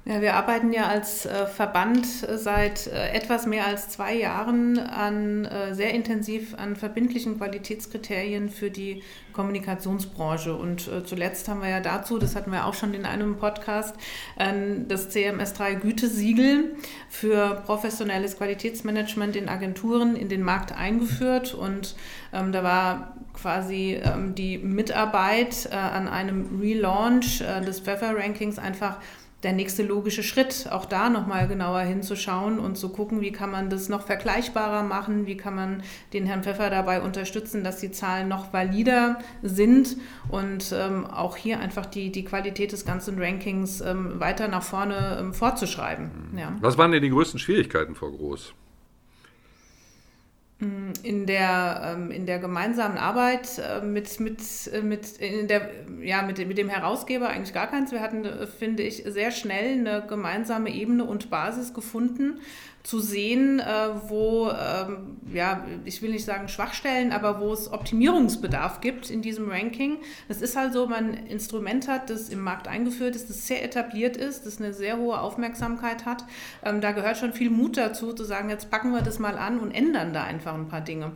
Ja, 0.05 0.21
wir 0.21 0.35
arbeiten 0.35 0.73
ja 0.73 0.89
als 0.89 1.27
äh, 1.27 1.47
Verband 1.47 2.29
äh, 2.29 2.37
seit 2.37 2.89
äh, 2.89 3.11
etwas 3.11 3.47
mehr 3.47 3.69
als 3.69 3.89
zwei 3.89 4.17
Jahren 4.17 4.81
an 4.81 5.49
sehr 5.73 5.95
intensiv 5.95 6.55
an 6.57 6.77
verbindlichen 6.77 7.39
Qualitätskriterien 7.39 8.49
für 8.49 8.71
die 8.71 9.03
Kommunikationsbranche. 9.33 10.55
Und 10.55 10.91
zuletzt 11.05 11.49
haben 11.49 11.63
wir 11.63 11.69
ja 11.69 11.81
dazu, 11.81 12.19
das 12.19 12.37
hatten 12.37 12.53
wir 12.53 12.67
auch 12.67 12.75
schon 12.75 12.95
in 12.95 13.05
einem 13.05 13.37
Podcast, 13.37 13.95
das 14.37 15.11
CMS3 15.11 15.77
Gütesiegel 15.77 16.77
für 17.09 17.63
professionelles 17.67 18.37
Qualitätsmanagement 18.37 19.37
in 19.37 19.49
Agenturen 19.49 20.17
in 20.17 20.29
den 20.29 20.43
Markt 20.43 20.73
eingeführt. 20.73 21.55
Und 21.55 21.97
ähm, 22.33 22.53
da 22.53 22.63
war 22.63 23.17
quasi 23.35 24.01
ähm, 24.03 24.35
die 24.35 24.59
Mitarbeit 24.59 25.69
äh, 25.71 25.75
an 25.75 26.09
einem 26.09 26.61
Relaunch 26.61 27.41
äh, 27.41 27.61
des 27.63 27.81
Pfeffer-Rankings 27.81 28.59
einfach 28.59 28.99
der 29.43 29.53
nächste 29.53 29.83
logische 29.83 30.23
Schritt, 30.23 30.69
auch 30.71 30.85
da 30.85 31.11
nochmal 31.11 31.49
genauer 31.49 31.81
hinzuschauen 31.81 32.59
und 32.59 32.77
zu 32.77 32.91
gucken, 32.91 33.21
wie 33.21 33.33
kann 33.33 33.51
man 33.51 33.71
das 33.71 33.89
noch 33.89 34.03
vergleichbarer 34.03 34.83
machen, 34.83 35.27
wie 35.27 35.37
kann 35.37 35.55
man 35.55 35.83
den 36.13 36.27
Herrn 36.27 36.45
Pfeffer 36.45 36.71
dabei 36.71 37.03
unterstützen, 37.03 37.65
dass 37.65 37.79
die 37.79 37.91
Zahlen 37.91 38.29
noch 38.29 38.53
valider 38.53 39.19
sind 39.43 39.97
und 40.29 40.73
ähm, 40.77 41.07
auch 41.07 41.37
hier 41.37 41.59
einfach 41.59 41.87
die, 41.87 42.13
die 42.13 42.25
Qualität 42.25 42.73
des 42.73 42.85
ganzen 42.85 43.19
Rankings 43.19 43.81
ähm, 43.81 44.21
weiter 44.21 44.47
nach 44.49 44.63
vorne 44.63 45.19
ähm, 45.21 45.35
fortzuschreiben. 45.35 46.11
Ja. 46.37 46.57
Was 46.61 46.79
waren 46.79 46.93
denn 46.93 47.03
die 47.03 47.11
größten 47.11 47.41
Schwierigkeiten, 47.41 47.95
Frau 47.95 48.11
Groß? 48.11 48.55
In 51.03 51.27
der, 51.27 51.97
ähm, 51.97 52.11
in 52.11 52.27
der 52.27 52.39
gemeinsamen 52.39 52.97
Arbeit 52.97 53.59
äh, 53.59 53.85
mit, 53.85 54.21
mit, 54.21 54.41
äh, 54.73 54.81
mit, 54.81 55.17
in 55.17 55.49
der, 55.49 55.71
ja, 56.01 56.23
mit, 56.23 56.39
mit 56.47 56.57
dem 56.57 56.69
Herausgeber 56.69 57.29
eigentlich 57.29 57.53
gar 57.53 57.67
keins. 57.67 57.91
Wir 57.91 58.01
hatten, 58.01 58.25
äh, 58.25 58.47
finde 58.47 58.83
ich, 58.85 59.03
sehr 59.07 59.33
schnell 59.33 59.79
eine 59.79 60.07
gemeinsame 60.07 60.71
Ebene 60.71 61.05
und 61.05 61.31
Basis 61.31 61.75
gefunden, 61.75 62.41
zu 62.83 62.99
sehen, 62.99 63.61
äh, 63.61 63.89
wo, 64.09 64.51
ähm, 64.51 65.17
ja, 65.33 65.65
ich 65.85 66.03
will 66.03 66.11
nicht 66.11 66.25
sagen 66.25 66.49
Schwachstellen, 66.49 67.13
aber 67.13 67.41
wo 67.41 67.53
es 67.53 67.73
Optimierungsbedarf 67.73 68.81
gibt 68.81 69.09
in 69.09 69.23
diesem 69.23 69.49
Ranking. 69.49 69.99
Es 70.29 70.43
ist 70.43 70.57
halt 70.57 70.73
so, 70.73 70.87
man 70.87 71.13
ein 71.13 71.27
Instrument 71.27 71.87
hat, 71.87 72.11
das 72.11 72.29
im 72.29 72.41
Markt 72.41 72.67
eingeführt 72.67 73.15
ist, 73.15 73.31
das 73.31 73.47
sehr 73.47 73.65
etabliert 73.65 74.17
ist, 74.17 74.47
das 74.47 74.59
eine 74.59 74.75
sehr 74.75 74.99
hohe 74.99 75.21
Aufmerksamkeit 75.21 76.07
hat. 76.07 76.25
Ähm, 76.65 76.81
da 76.81 76.91
gehört 76.93 77.19
schon 77.19 77.33
viel 77.33 77.51
Mut 77.51 77.77
dazu, 77.77 78.13
zu 78.13 78.25
sagen, 78.25 78.51
jetzt 78.51 78.71
packen 78.71 78.93
wir 78.93 79.03
das 79.03 79.21
mal 79.21 79.39
an 79.39 79.61
und 79.61 79.71
ändern 79.71 80.13
da 80.13 80.25
einfach 80.25 80.55
ein 80.55 80.69
paar 80.69 80.81
Dinge. 80.81 81.13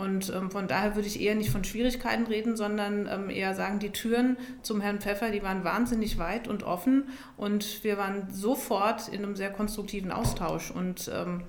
Und 0.00 0.32
ähm, 0.34 0.50
von 0.50 0.66
daher 0.66 0.94
würde 0.96 1.08
ich 1.08 1.20
eher 1.20 1.34
nicht 1.34 1.50
von 1.50 1.62
Schwierigkeiten 1.62 2.26
reden, 2.26 2.56
sondern 2.56 3.06
ähm, 3.06 3.28
eher 3.28 3.54
sagen, 3.54 3.80
die 3.80 3.90
Türen 3.90 4.38
zum 4.62 4.80
Herrn 4.80 4.98
Pfeffer, 4.98 5.30
die 5.30 5.42
waren 5.42 5.62
wahnsinnig 5.62 6.16
weit 6.18 6.48
und 6.48 6.62
offen 6.62 7.04
und 7.36 7.84
wir 7.84 7.98
waren 7.98 8.28
sofort 8.32 9.08
in 9.08 9.22
einem 9.22 9.36
sehr 9.36 9.50
konstruktiven 9.50 10.10
Austausch. 10.10 10.70
Ähm, 11.10 11.42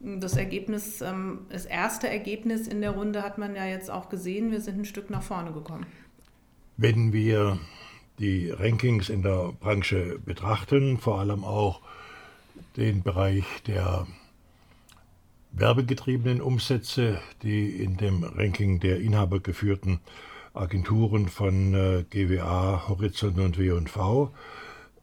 das 0.00 0.36
Ergebnis, 0.36 1.00
ähm, 1.00 1.46
das 1.48 1.64
erste 1.64 2.08
Ergebnis 2.08 2.68
in 2.68 2.80
der 2.80 2.90
Runde 2.90 3.22
hat 3.22 3.38
man 3.38 3.56
ja 3.56 3.64
jetzt 3.64 3.90
auch 3.90 4.08
gesehen, 4.08 4.50
wir 4.50 4.60
sind 4.60 4.80
ein 4.80 4.84
Stück 4.84 5.10
nach 5.10 5.22
vorne 5.22 5.52
gekommen. 5.52 5.86
Wenn 6.76 7.12
wir 7.12 7.58
die 8.18 8.50
Rankings 8.50 9.08
in 9.08 9.22
der 9.22 9.52
Branche 9.58 10.18
betrachten, 10.24 10.98
vor 10.98 11.20
allem 11.20 11.44
auch 11.44 11.80
den 12.76 13.02
Bereich 13.02 13.44
der 13.66 14.06
werbegetriebenen 15.52 16.42
Umsätze, 16.42 17.20
die 17.42 17.82
in 17.82 17.96
dem 17.96 18.24
Ranking 18.24 18.80
der 18.80 19.00
inhabergeführten 19.00 20.00
Agenturen 20.52 21.28
von 21.28 21.74
äh, 21.74 22.04
GWA, 22.08 22.88
Horizont 22.88 23.38
und 23.38 23.58
W&V 23.58 24.32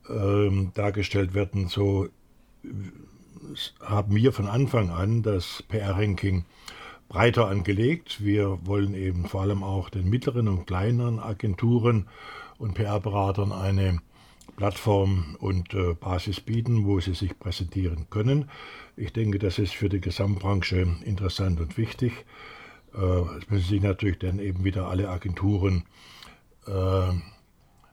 ähm, 0.10 0.72
dargestellt 0.74 1.34
werden, 1.34 1.67
so 1.67 2.08
haben 3.82 4.16
wir 4.16 4.32
von 4.34 4.48
Anfang 4.48 4.90
an 4.90 5.24
das 5.24 5.64
PR-Ranking 5.68 6.46
breiter 7.10 7.48
angelegt. 7.48 8.24
Wir 8.24 8.60
wollen 8.66 8.94
eben 8.96 9.26
vor 9.26 9.42
allem 9.42 9.64
auch 9.64 9.90
den 9.90 10.10
mittleren 10.10 10.48
und 10.48 10.66
kleineren 10.66 11.20
Agenturen 11.20 12.08
und 12.58 12.74
PR-Beratern 12.74 13.52
eine 13.52 14.00
Plattform 14.56 15.36
und 15.40 15.74
äh, 15.74 15.94
Basis 15.94 16.40
bieten, 16.40 16.86
wo 16.86 17.00
sie 17.00 17.14
sich 17.14 17.38
präsentieren 17.38 18.08
können. 18.10 18.50
Ich 18.96 19.14
denke, 19.14 19.40
das 19.40 19.58
ist 19.58 19.74
für 19.74 19.90
die 19.90 20.02
Gesamtbranche 20.02 20.88
interessant 21.04 21.60
und 21.60 21.78
wichtig. 21.78 22.26
Äh, 22.94 22.98
es 22.98 23.50
müssen 23.50 23.70
sich 23.70 23.82
natürlich 23.82 24.20
dann 24.20 24.40
eben 24.40 24.64
wieder 24.64 24.88
alle 24.88 25.10
Agenturen 25.10 25.86
äh, 26.68 27.12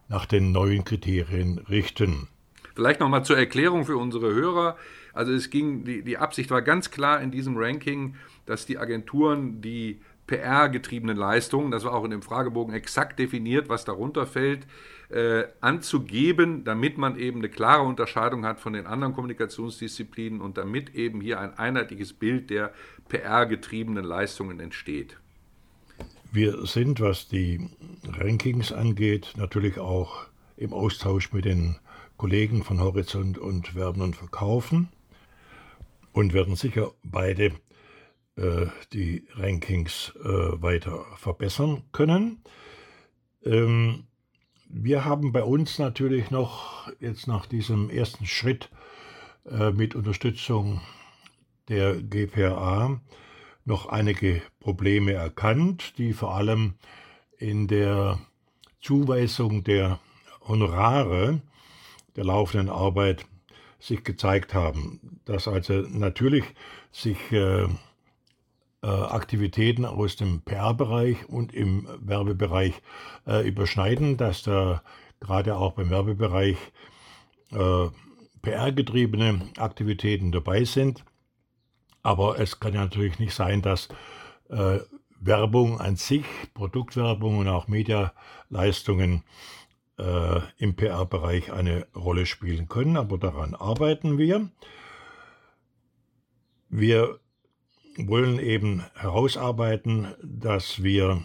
nach 0.08 0.26
den 0.26 0.52
neuen 0.52 0.84
Kriterien 0.84 1.58
richten. 1.58 2.28
Vielleicht 2.74 3.00
nochmal 3.00 3.24
zur 3.24 3.38
Erklärung 3.38 3.84
für 3.86 3.96
unsere 3.96 4.32
Hörer. 4.32 4.76
Also 5.12 5.32
es 5.32 5.50
ging, 5.50 5.84
die, 5.84 6.02
die 6.02 6.18
Absicht 6.18 6.50
war 6.50 6.62
ganz 6.62 6.90
klar 6.90 7.20
in 7.20 7.30
diesem 7.30 7.56
Ranking, 7.56 8.16
dass 8.46 8.66
die 8.66 8.78
Agenturen 8.78 9.60
die 9.60 10.00
PR-getriebenen 10.30 11.16
Leistungen, 11.16 11.72
das 11.72 11.84
war 11.84 11.92
auch 11.92 12.04
in 12.04 12.12
dem 12.12 12.22
Fragebogen 12.22 12.72
exakt 12.72 13.18
definiert, 13.18 13.68
was 13.68 13.84
darunter 13.84 14.26
fällt, 14.26 14.66
äh, 15.08 15.44
anzugeben, 15.60 16.62
damit 16.62 16.98
man 16.98 17.18
eben 17.18 17.38
eine 17.38 17.48
klare 17.48 17.82
Unterscheidung 17.82 18.44
hat 18.44 18.60
von 18.60 18.72
den 18.72 18.86
anderen 18.86 19.12
Kommunikationsdisziplinen 19.12 20.40
und 20.40 20.56
damit 20.56 20.94
eben 20.94 21.20
hier 21.20 21.40
ein 21.40 21.58
einheitliches 21.58 22.12
Bild 22.12 22.48
der 22.48 22.72
PR-getriebenen 23.08 24.04
Leistungen 24.04 24.60
entsteht. 24.60 25.16
Wir 26.30 26.64
sind, 26.64 27.00
was 27.00 27.26
die 27.26 27.68
Rankings 28.06 28.70
angeht, 28.70 29.34
natürlich 29.36 29.80
auch 29.80 30.26
im 30.56 30.72
Austausch 30.72 31.32
mit 31.32 31.44
den 31.44 31.76
Kollegen 32.16 32.62
von 32.62 32.80
Horizont 32.80 33.36
und 33.36 33.74
Werben 33.74 34.02
und 34.02 34.14
Verkaufen 34.14 34.90
und 36.12 36.32
werden 36.32 36.56
sicher 36.56 36.92
beide 37.02 37.52
äh, 38.36 38.66
die 38.92 39.26
Rankings 39.34 40.12
äh, 40.22 40.28
weiter 40.62 41.04
verbessern 41.16 41.84
können. 41.92 42.42
Ähm, 43.44 44.04
wir 44.68 45.04
haben 45.04 45.32
bei 45.32 45.42
uns 45.42 45.78
natürlich 45.78 46.30
noch 46.30 46.90
jetzt 47.00 47.26
nach 47.26 47.46
diesem 47.46 47.90
ersten 47.90 48.26
Schritt 48.26 48.70
äh, 49.44 49.70
mit 49.70 49.94
Unterstützung 49.94 50.80
der 51.68 51.96
GPA 51.96 53.00
noch 53.64 53.86
einige 53.86 54.42
Probleme 54.58 55.12
erkannt, 55.12 55.98
die 55.98 56.12
vor 56.12 56.34
allem 56.34 56.74
in 57.38 57.68
der 57.68 58.18
Zuweisung 58.80 59.64
der 59.64 60.00
Honorare 60.46 61.40
der 62.16 62.24
laufenden 62.24 62.68
Arbeit 62.68 63.26
sich 63.80 64.04
gezeigt 64.04 64.54
haben. 64.54 65.20
Dass 65.24 65.48
also 65.48 65.74
natürlich 65.88 66.44
sich 66.92 67.18
äh, 67.32 67.64
äh, 67.64 67.68
Aktivitäten 68.86 69.84
aus 69.84 70.16
dem 70.16 70.42
PR-Bereich 70.42 71.28
und 71.28 71.52
im 71.52 71.88
Werbebereich 72.00 72.80
äh, 73.26 73.46
überschneiden, 73.46 74.16
dass 74.16 74.42
da 74.42 74.82
gerade 75.20 75.56
auch 75.56 75.72
beim 75.72 75.90
Werbebereich 75.90 76.56
äh, 77.52 77.88
PR-getriebene 78.42 79.50
Aktivitäten 79.58 80.32
dabei 80.32 80.64
sind. 80.64 81.04
Aber 82.02 82.38
es 82.38 82.60
kann 82.60 82.72
ja 82.72 82.80
natürlich 82.80 83.18
nicht 83.18 83.34
sein, 83.34 83.60
dass 83.60 83.88
äh, 84.48 84.78
Werbung 85.20 85.78
an 85.80 85.96
sich, 85.96 86.24
Produktwerbung 86.54 87.38
und 87.38 87.48
auch 87.48 87.68
Medialeistungen 87.68 89.22
äh, 90.00 90.40
im 90.56 90.74
PR-Bereich 90.74 91.52
eine 91.52 91.86
Rolle 91.94 92.26
spielen 92.26 92.68
können. 92.68 92.96
Aber 92.96 93.18
daran 93.18 93.54
arbeiten 93.54 94.18
wir. 94.18 94.48
Wir 96.68 97.18
wollen 97.96 98.38
eben 98.38 98.84
herausarbeiten, 98.94 100.14
dass 100.22 100.82
wir 100.82 101.22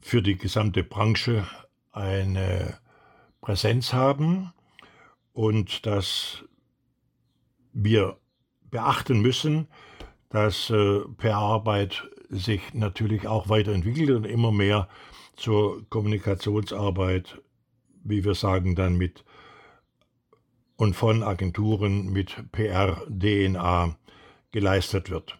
für 0.00 0.22
die 0.22 0.36
gesamte 0.36 0.84
Branche 0.84 1.46
eine 1.92 2.78
Präsenz 3.40 3.92
haben 3.92 4.52
und 5.32 5.86
dass 5.86 6.44
wir 7.72 8.16
beachten 8.70 9.20
müssen, 9.20 9.68
dass 10.28 10.70
äh, 10.70 11.00
PR-Arbeit 11.16 12.08
sich 12.28 12.74
natürlich 12.74 13.26
auch 13.26 13.48
weiterentwickelt 13.48 14.10
und 14.10 14.24
immer 14.24 14.52
mehr 14.52 14.88
zur 15.40 15.88
Kommunikationsarbeit, 15.88 17.40
wie 18.04 18.24
wir 18.24 18.34
sagen, 18.34 18.74
dann 18.74 18.96
mit 18.96 19.24
und 20.76 20.94
von 20.94 21.22
Agenturen 21.22 22.10
mit 22.12 22.36
PR-DNA 22.52 23.96
geleistet 24.50 25.10
wird. 25.10 25.38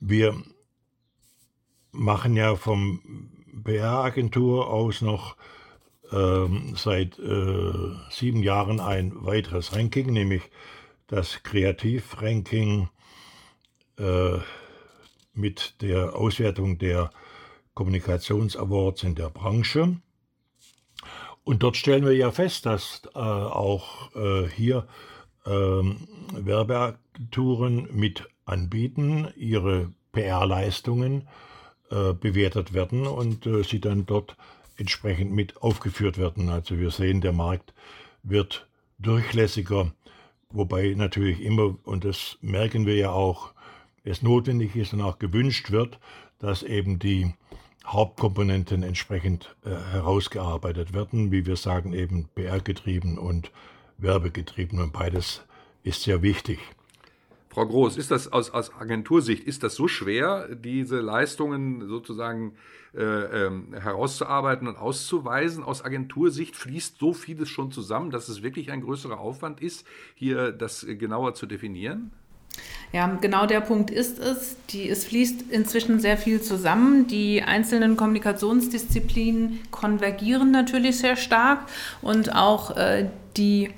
Wir 0.00 0.36
machen 1.92 2.36
ja 2.36 2.56
vom 2.56 3.30
PR-Agentur 3.64 4.68
aus 4.68 5.02
noch 5.02 5.36
ähm, 6.12 6.74
seit 6.76 7.18
äh, 7.18 7.72
sieben 8.10 8.42
Jahren 8.42 8.80
ein 8.80 9.12
weiteres 9.24 9.74
Ranking, 9.74 10.12
nämlich 10.12 10.42
das 11.06 11.42
Kreativ-Ranking 11.42 12.88
äh, 13.98 14.38
mit 15.34 15.80
der 15.82 16.14
Auswertung 16.16 16.78
der 16.78 17.10
Kommunikationsawards 17.78 19.04
in 19.04 19.14
der 19.14 19.30
Branche. 19.30 19.98
Und 21.44 21.62
dort 21.62 21.76
stellen 21.76 22.04
wir 22.04 22.12
ja 22.12 22.32
fest, 22.32 22.66
dass 22.66 23.02
äh, 23.14 23.18
auch 23.20 24.12
äh, 24.16 24.48
hier 24.48 24.88
ähm, 25.46 26.08
Werbeagenturen 26.32 27.88
mit 27.92 28.28
anbieten, 28.44 29.28
ihre 29.36 29.92
PR-Leistungen 30.10 31.28
äh, 31.90 32.14
bewertet 32.14 32.74
werden 32.74 33.06
und 33.06 33.46
äh, 33.46 33.62
sie 33.62 33.80
dann 33.80 34.06
dort 34.06 34.36
entsprechend 34.76 35.30
mit 35.30 35.62
aufgeführt 35.62 36.18
werden. 36.18 36.48
Also 36.48 36.78
wir 36.78 36.90
sehen, 36.90 37.20
der 37.20 37.32
Markt 37.32 37.74
wird 38.24 38.66
durchlässiger, 38.98 39.92
wobei 40.50 40.94
natürlich 40.96 41.42
immer, 41.42 41.76
und 41.84 42.04
das 42.04 42.38
merken 42.40 42.86
wir 42.86 42.96
ja 42.96 43.12
auch, 43.12 43.52
es 44.02 44.20
notwendig 44.22 44.74
ist 44.74 44.92
und 44.94 45.00
auch 45.02 45.20
gewünscht 45.20 45.70
wird, 45.70 46.00
dass 46.40 46.64
eben 46.64 46.98
die 46.98 47.34
Hauptkomponenten 47.88 48.82
entsprechend 48.82 49.56
äh, 49.64 49.70
herausgearbeitet 49.70 50.92
werden, 50.92 51.32
wie 51.32 51.46
wir 51.46 51.56
sagen, 51.56 51.92
eben 51.92 52.28
PR-getrieben 52.34 53.18
und 53.18 53.50
werbegetrieben 53.96 54.80
und 54.80 54.92
beides 54.92 55.42
ist 55.82 56.02
sehr 56.02 56.22
wichtig. 56.22 56.58
Frau 57.48 57.66
Groß, 57.66 57.96
ist 57.96 58.10
das 58.10 58.30
aus, 58.30 58.50
aus 58.50 58.74
Agentursicht, 58.74 59.42
ist 59.44 59.62
das 59.62 59.74
so 59.74 59.88
schwer, 59.88 60.54
diese 60.54 61.00
Leistungen 61.00 61.88
sozusagen 61.88 62.52
äh, 62.94 63.02
ähm, 63.02 63.72
herauszuarbeiten 63.72 64.68
und 64.68 64.76
auszuweisen? 64.76 65.64
Aus 65.64 65.82
Agentursicht 65.82 66.56
fließt 66.56 66.98
so 66.98 67.14
vieles 67.14 67.48
schon 67.48 67.72
zusammen, 67.72 68.10
dass 68.10 68.28
es 68.28 68.42
wirklich 68.42 68.70
ein 68.70 68.82
größerer 68.82 69.18
Aufwand 69.18 69.60
ist, 69.60 69.86
hier 70.14 70.52
das 70.52 70.86
genauer 70.86 71.34
zu 71.34 71.46
definieren? 71.46 72.12
Ja, 72.92 73.18
genau 73.20 73.46
der 73.46 73.60
Punkt 73.60 73.90
ist 73.90 74.18
es. 74.18 74.56
Die, 74.70 74.88
es 74.88 75.04
fließt 75.04 75.50
inzwischen 75.50 76.00
sehr 76.00 76.16
viel 76.16 76.40
zusammen. 76.40 77.06
Die 77.06 77.42
einzelnen 77.42 77.96
Kommunikationsdisziplinen 77.96 79.60
konvergieren 79.70 80.50
natürlich 80.50 80.98
sehr 80.98 81.16
stark 81.16 81.66
und 82.00 82.34
auch 82.34 82.76
äh, 82.76 83.08
die 83.36 83.70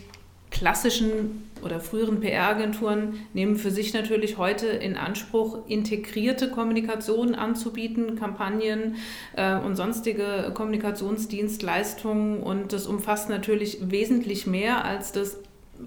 klassischen 0.50 1.50
oder 1.62 1.81
früheren 1.81 2.20
PR-Agenturen 2.20 3.26
nehmen 3.35 3.57
für 3.57 3.70
sich 3.70 3.92
natürlich 3.92 4.38
heute 4.38 4.66
in 4.66 4.96
Anspruch, 4.96 5.59
integrierte 5.68 6.50
Kommunikation 6.50 7.35
anzubieten, 7.35 8.16
Kampagnen 8.16 8.96
äh, 9.37 9.59
und 9.59 9.76
sonstige 9.76 10.52
Kommunikationsdienstleistungen. 10.55 12.42
Und 12.42 12.72
das 12.72 12.87
umfasst 12.87 13.28
natürlich 13.28 13.78
wesentlich 13.83 14.46
mehr 14.46 14.85
als 14.85 15.12
das 15.12 15.38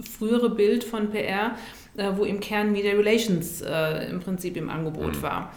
frühere 0.01 0.49
Bild 0.49 0.83
von 0.83 1.11
PR, 1.11 1.55
äh, 1.97 2.11
wo 2.15 2.25
im 2.25 2.39
Kern 2.39 2.71
Media 2.71 2.93
Relations 2.93 3.61
äh, 3.61 4.09
im 4.09 4.19
Prinzip 4.19 4.57
im 4.57 4.69
Angebot 4.69 5.17
mhm. 5.17 5.21
war. 5.21 5.51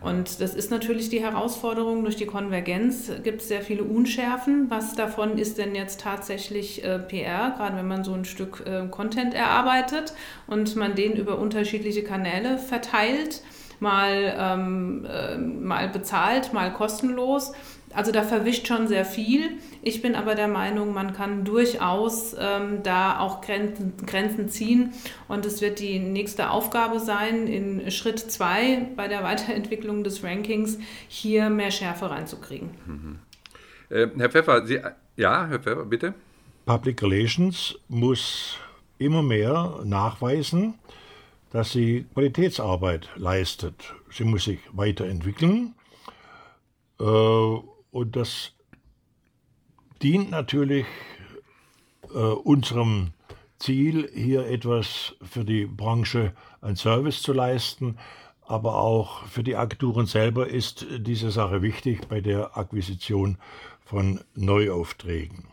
Und 0.00 0.40
das 0.40 0.54
ist 0.54 0.70
natürlich 0.70 1.08
die 1.08 1.20
Herausforderung. 1.20 2.04
Durch 2.04 2.14
die 2.14 2.26
Konvergenz 2.26 3.10
gibt 3.24 3.40
es 3.40 3.48
sehr 3.48 3.62
viele 3.62 3.82
Unschärfen. 3.82 4.70
Was 4.70 4.94
davon 4.94 5.38
ist 5.38 5.58
denn 5.58 5.74
jetzt 5.74 6.00
tatsächlich 6.00 6.84
äh, 6.84 7.00
PR, 7.00 7.54
gerade 7.56 7.76
wenn 7.76 7.88
man 7.88 8.04
so 8.04 8.14
ein 8.14 8.24
Stück 8.24 8.62
äh, 8.64 8.86
Content 8.88 9.34
erarbeitet 9.34 10.14
und 10.46 10.76
man 10.76 10.94
den 10.94 11.14
über 11.14 11.38
unterschiedliche 11.38 12.04
Kanäle 12.04 12.58
verteilt, 12.58 13.42
mal, 13.80 14.34
ähm, 14.38 15.04
äh, 15.10 15.36
mal 15.36 15.88
bezahlt, 15.88 16.52
mal 16.52 16.72
kostenlos. 16.72 17.52
Also 17.94 18.12
da 18.12 18.22
verwischt 18.22 18.66
schon 18.68 18.86
sehr 18.86 19.04
viel. 19.04 19.58
Ich 19.82 20.02
bin 20.02 20.14
aber 20.14 20.34
der 20.34 20.48
Meinung, 20.48 20.92
man 20.92 21.14
kann 21.14 21.44
durchaus 21.44 22.36
ähm, 22.38 22.82
da 22.82 23.18
auch 23.18 23.40
Grenzen, 23.40 23.94
Grenzen 24.06 24.48
ziehen. 24.48 24.92
Und 25.26 25.46
es 25.46 25.60
wird 25.60 25.78
die 25.78 25.98
nächste 25.98 26.50
Aufgabe 26.50 27.00
sein, 27.00 27.46
in 27.46 27.90
Schritt 27.90 28.18
zwei 28.18 28.86
bei 28.96 29.08
der 29.08 29.22
Weiterentwicklung 29.24 30.04
des 30.04 30.22
Rankings 30.22 30.78
hier 31.08 31.50
mehr 31.50 31.70
Schärfe 31.70 32.10
reinzukriegen. 32.10 32.70
Mhm. 32.86 33.18
Äh, 33.90 34.08
Herr 34.18 34.30
Pfeffer, 34.30 34.66
Sie, 34.66 34.80
ja, 35.16 35.46
Herr 35.46 35.60
Pfeffer, 35.60 35.84
bitte. 35.84 36.14
Public 36.66 37.02
Relations 37.02 37.78
muss 37.88 38.58
immer 38.98 39.22
mehr 39.22 39.80
nachweisen, 39.84 40.74
dass 41.50 41.72
sie 41.72 42.04
Qualitätsarbeit 42.12 43.08
leistet. 43.16 43.94
Sie 44.10 44.24
muss 44.24 44.44
sich 44.44 44.58
weiterentwickeln. 44.72 45.74
Äh, 47.00 47.56
und 47.90 48.16
das 48.16 48.52
dient 50.02 50.30
natürlich 50.30 50.86
äh, 52.14 52.18
unserem 52.18 53.12
Ziel, 53.58 54.08
hier 54.14 54.46
etwas 54.46 55.16
für 55.22 55.44
die 55.44 55.66
Branche 55.66 56.32
ein 56.60 56.76
Service 56.76 57.22
zu 57.22 57.32
leisten. 57.32 57.98
Aber 58.42 58.76
auch 58.76 59.24
für 59.26 59.42
die 59.42 59.56
Agenturen 59.56 60.06
selber 60.06 60.48
ist 60.48 60.86
diese 60.98 61.30
Sache 61.30 61.60
wichtig 61.60 62.08
bei 62.08 62.22
der 62.22 62.56
Akquisition 62.56 63.36
von 63.84 64.20
Neuaufträgen. 64.34 65.48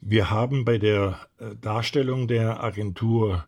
Wir 0.00 0.30
haben 0.30 0.64
bei 0.64 0.78
der 0.78 1.18
äh, 1.38 1.54
Darstellung 1.60 2.28
der 2.28 2.62
Agenturliste 2.62 3.42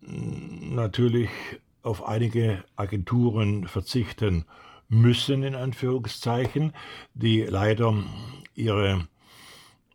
natürlich 0.00 1.30
auf 1.82 2.06
einige 2.06 2.64
Agenturen 2.76 3.66
verzichten 3.68 4.46
müssen, 4.94 5.42
in 5.42 5.54
Anführungszeichen, 5.54 6.72
die 7.14 7.42
leider 7.42 7.94
ihre 8.54 9.06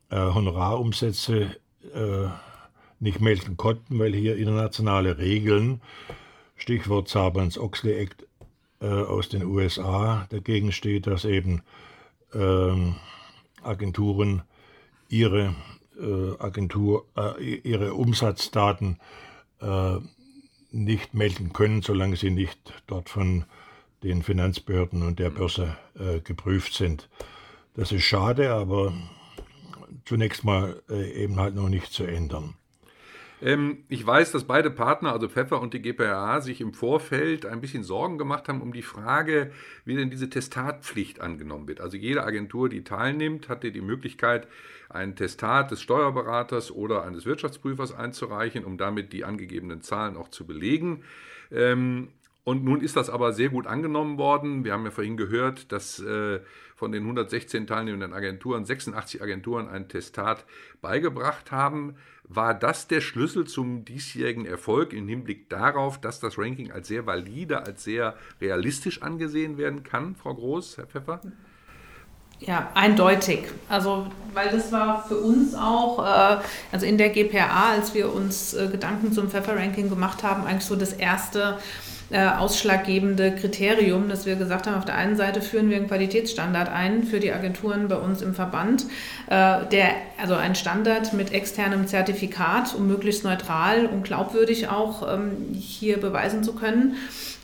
äh, 0.10 0.18
Honorarumsätze 0.18 1.56
äh, 1.94 2.28
nicht 3.00 3.22
melden 3.22 3.58
konnten, 3.58 4.00
weil 4.00 4.14
hier 4.14 4.36
internationale 4.36 5.18
Regeln, 5.18 5.82
Stichwort 6.56 7.08
Sarbanes-Oxley 7.08 7.94
Act 7.94 8.28
äh, 8.82 8.88
aus 8.88 9.30
den 9.30 9.46
USA, 9.46 10.28
dagegen 10.30 10.72
steht, 10.72 11.08
dass 11.08 11.24
eben 11.24 11.62
ähm, 12.34 12.96
Agenturen 13.64 14.42
ihre 15.08 15.56
äh, 16.00 16.38
Agentur, 16.40 17.06
äh, 17.16 17.56
ihre 17.56 17.94
Umsatzdaten 17.94 19.00
äh, 19.62 19.98
nicht 20.72 21.14
melden 21.14 21.54
können, 21.54 21.82
solange 21.82 22.16
sie 22.16 22.30
nicht 22.30 22.84
dort 22.88 23.10
von 23.10 23.46
den 24.04 24.24
Finanzbehörden 24.24 25.04
und 25.04 25.20
der 25.20 25.30
Börse 25.30 25.78
äh, 25.98 26.20
geprüft 26.22 26.74
sind. 26.74 27.10
Das 27.76 27.92
ist 27.92 28.04
schade, 28.04 28.52
aber 28.52 28.94
zunächst 30.06 30.44
mal 30.44 30.82
äh, 30.90 31.24
eben 31.24 31.40
halt 31.40 31.56
noch 31.56 31.70
nicht 31.70 31.92
zu 31.92 32.04
ändern. 32.04 32.56
Ähm, 33.42 33.86
ich 33.88 34.06
weiß, 34.06 34.32
dass 34.32 34.44
beide 34.44 34.70
Partner, 34.70 35.14
also 35.14 35.30
Pfeffer 35.30 35.62
und 35.62 35.74
die 35.74 35.82
GPA, 35.82 36.42
sich 36.42 36.62
im 36.62 36.74
Vorfeld 36.74 37.46
ein 37.46 37.62
bisschen 37.62 37.84
Sorgen 37.84 38.18
gemacht 38.18 38.48
haben 38.50 38.62
um 38.62 38.74
die 38.74 38.82
Frage, 38.82 39.52
wie 39.86 39.96
denn 39.96 40.10
diese 40.10 40.30
Testatpflicht 40.30 41.22
angenommen 41.22 41.68
wird. 41.68 41.80
Also 41.80 41.96
jede 41.96 42.24
Agentur, 42.24 42.70
die 42.70 42.84
teilnimmt, 42.84 43.48
hatte 43.48 43.72
die 43.72 43.82
Möglichkeit, 43.82 44.48
ein 44.90 45.16
Testat 45.16 45.72
des 45.72 45.82
Steuerberaters 45.82 46.72
oder 46.72 47.04
eines 47.04 47.26
Wirtschaftsprüfers 47.26 47.94
einzureichen, 47.94 48.66
um 48.66 48.78
damit 48.78 49.14
die 49.14 49.24
angegebenen 49.24 49.82
Zahlen 49.82 50.18
auch 50.18 50.30
zu 50.30 50.46
belegen. 50.46 51.04
Ähm, 51.52 52.10
Und 52.50 52.64
nun 52.64 52.82
ist 52.82 52.96
das 52.96 53.12
aber 53.12 53.32
sehr 53.32 53.50
gut 53.50 53.68
angenommen 53.68 54.18
worden. 54.18 54.64
Wir 54.64 54.74
haben 54.74 54.84
ja 54.84 54.90
vorhin 54.90 55.18
gehört, 55.18 55.72
dass 55.72 56.00
äh, 56.00 56.40
von 56.76 56.92
den 56.92 57.04
116 57.04 57.68
teilnehmenden 57.68 58.12
Agenturen 58.12 58.66
86 58.66 59.22
Agenturen 59.22 59.70
ein 59.70 59.88
Testat 59.88 60.46
beigebracht 60.82 61.52
haben. 61.52 61.94
War 62.24 62.56
das 62.56 62.88
der 62.88 63.02
Schlüssel 63.02 63.46
zum 63.46 63.86
diesjährigen 63.86 64.48
Erfolg 64.48 64.94
im 64.94 65.08
Hinblick 65.08 65.48
darauf, 65.52 66.02
dass 66.02 66.20
das 66.20 66.40
Ranking 66.40 66.72
als 66.72 66.88
sehr 66.88 67.06
valide, 67.06 67.68
als 67.68 67.84
sehr 67.84 68.16
realistisch 68.42 69.04
angesehen 69.04 69.60
werden 69.60 69.84
kann, 69.84 70.16
Frau 70.16 70.34
Groß, 70.34 70.78
Herr 70.78 70.88
Pfeffer? 70.88 71.22
Ja, 72.40 72.72
eindeutig. 72.74 73.44
Also, 73.68 74.08
weil 74.34 74.50
das 74.50 74.72
war 74.72 75.08
für 75.08 75.18
uns 75.18 75.54
auch, 75.54 76.00
äh, 76.00 76.42
also 76.72 76.88
in 76.88 76.98
der 76.98 77.10
GPA, 77.10 77.74
als 77.74 77.94
wir 77.94 78.12
uns 78.12 78.56
äh, 78.56 78.70
Gedanken 78.72 79.14
zum 79.14 79.30
Pfeffer-Ranking 79.30 79.88
gemacht 79.88 80.24
haben, 80.24 80.46
eigentlich 80.46 80.66
so 80.66 80.76
das 80.76 80.94
erste 80.94 81.60
äh, 82.12 82.28
ausschlaggebende 82.28 83.36
Kriterium, 83.36 84.10
dass 84.10 84.26
wir 84.26 84.36
gesagt 84.36 84.68
haben, 84.68 84.76
auf 84.76 84.86
der 84.86 84.96
einen 84.96 85.16
Seite 85.16 85.42
führen 85.42 85.70
wir 85.70 85.78
einen 85.78 85.88
Qualitätsstandard 85.88 86.70
ein 86.70 87.04
für 87.04 87.20
die 87.20 87.32
Agenturen 87.32 87.88
bei 87.88 87.98
uns 87.98 88.22
im 88.22 88.34
Verband, 88.34 88.86
äh, 89.28 89.66
der, 89.72 89.92
also 90.22 90.36
ein 90.36 90.56
Standard 90.56 91.14
mit 91.14 91.34
externem 91.34 91.88
Zertifikat, 91.88 92.74
um 92.76 92.88
möglichst 92.88 93.24
neutral 93.24 93.86
und 93.86 94.04
glaubwürdig 94.04 94.70
auch 94.70 95.14
ähm, 95.14 95.54
hier 95.54 96.00
beweisen 96.00 96.44
zu 96.44 96.54
können 96.54 96.96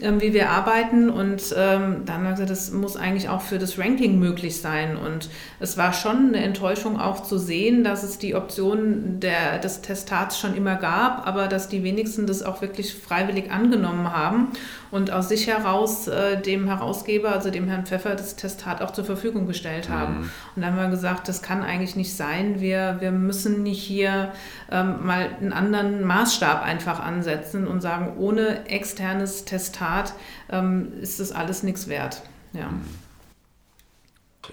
ähm, 0.01 0.19
wie 0.19 0.33
wir 0.33 0.49
arbeiten. 0.49 1.09
Und 1.09 1.53
ähm, 1.55 2.03
dann 2.05 2.15
haben 2.15 2.23
wir 2.23 2.31
gesagt, 2.31 2.49
das 2.49 2.71
muss 2.71 2.97
eigentlich 2.97 3.29
auch 3.29 3.41
für 3.41 3.59
das 3.59 3.79
Ranking 3.79 4.19
möglich 4.19 4.59
sein. 4.59 4.97
Und 4.97 5.29
es 5.59 5.77
war 5.77 5.93
schon 5.93 6.29
eine 6.29 6.43
Enttäuschung 6.43 6.99
auch 6.99 7.23
zu 7.23 7.37
sehen, 7.37 7.83
dass 7.83 8.03
es 8.03 8.17
die 8.17 8.35
Option 8.35 9.19
der, 9.19 9.59
des 9.59 9.81
Testats 9.81 10.39
schon 10.39 10.55
immer 10.55 10.75
gab, 10.75 11.25
aber 11.25 11.47
dass 11.47 11.69
die 11.69 11.83
wenigsten 11.83 12.27
das 12.27 12.43
auch 12.43 12.61
wirklich 12.61 12.93
freiwillig 12.93 13.51
angenommen 13.51 14.11
haben 14.11 14.49
und 14.91 15.11
aus 15.11 15.29
sich 15.29 15.47
heraus 15.47 16.07
äh, 16.07 16.41
dem 16.41 16.67
Herausgeber, 16.67 17.31
also 17.31 17.49
dem 17.49 17.67
Herrn 17.67 17.85
Pfeffer, 17.85 18.15
das 18.15 18.35
Testat 18.35 18.81
auch 18.81 18.91
zur 18.91 19.05
Verfügung 19.05 19.47
gestellt 19.47 19.89
haben. 19.89 20.19
Mhm. 20.19 20.31
Und 20.55 20.61
dann 20.61 20.73
haben 20.73 20.81
wir 20.81 20.89
gesagt, 20.89 21.27
das 21.27 21.41
kann 21.41 21.63
eigentlich 21.63 21.95
nicht 21.95 22.15
sein. 22.15 22.61
Wir, 22.61 22.97
wir 22.99 23.11
müssen 23.11 23.63
nicht 23.63 23.81
hier 23.81 24.31
ähm, 24.71 25.05
mal 25.05 25.29
einen 25.39 25.53
anderen 25.53 26.03
Maßstab 26.05 26.63
einfach 26.63 26.99
ansetzen 26.99 27.67
und 27.67 27.81
sagen, 27.81 28.17
ohne 28.17 28.67
externes 28.67 29.45
Testat 29.45 30.13
ähm, 30.49 30.93
ist 31.01 31.19
das 31.19 31.31
alles 31.31 31.63
nichts 31.63 31.87
wert. 31.87 32.21
Ja. 32.53 32.69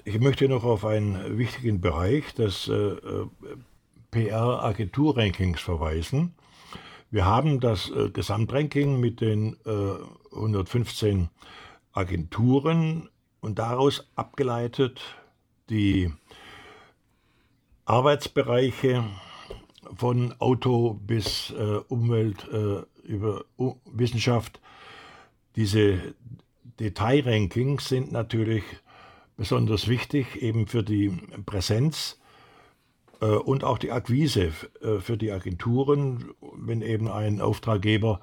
Ich 0.04 0.18
möchte 0.20 0.48
noch 0.48 0.64
auf 0.64 0.84
einen 0.84 1.38
wichtigen 1.38 1.80
Bereich, 1.80 2.34
das 2.34 2.68
äh, 2.68 2.72
äh 2.72 3.26
PR-Agentur-Rankings 4.12 5.60
verweisen. 5.60 6.34
Wir 7.12 7.26
haben 7.26 7.60
das 7.60 7.90
äh, 7.90 8.08
Gesamtranking 8.08 8.98
mit 8.98 9.20
den 9.20 9.58
äh, 9.66 10.34
115 10.34 11.28
Agenturen 11.92 13.10
und 13.40 13.58
daraus 13.58 14.08
abgeleitet 14.16 15.02
die 15.68 16.10
Arbeitsbereiche 17.84 19.04
von 19.94 20.34
Auto 20.38 20.94
bis 20.94 21.50
äh, 21.50 21.80
Umwelt 21.88 22.48
äh, 22.50 22.80
über 23.06 23.44
U 23.58 23.74
Wissenschaft. 23.84 24.58
Diese 25.54 26.14
Detailrankings 26.80 27.90
sind 27.90 28.10
natürlich 28.10 28.64
besonders 29.36 29.86
wichtig 29.86 30.40
eben 30.40 30.66
für 30.66 30.82
die 30.82 31.10
Präsenz 31.44 32.21
und 33.26 33.62
auch 33.62 33.78
die 33.78 33.92
Akquise 33.92 34.52
äh, 34.82 34.98
für 34.98 35.16
die 35.16 35.30
Agenturen, 35.30 36.30
wenn 36.56 36.82
eben 36.82 37.08
ein 37.08 37.40
Auftraggeber 37.40 38.20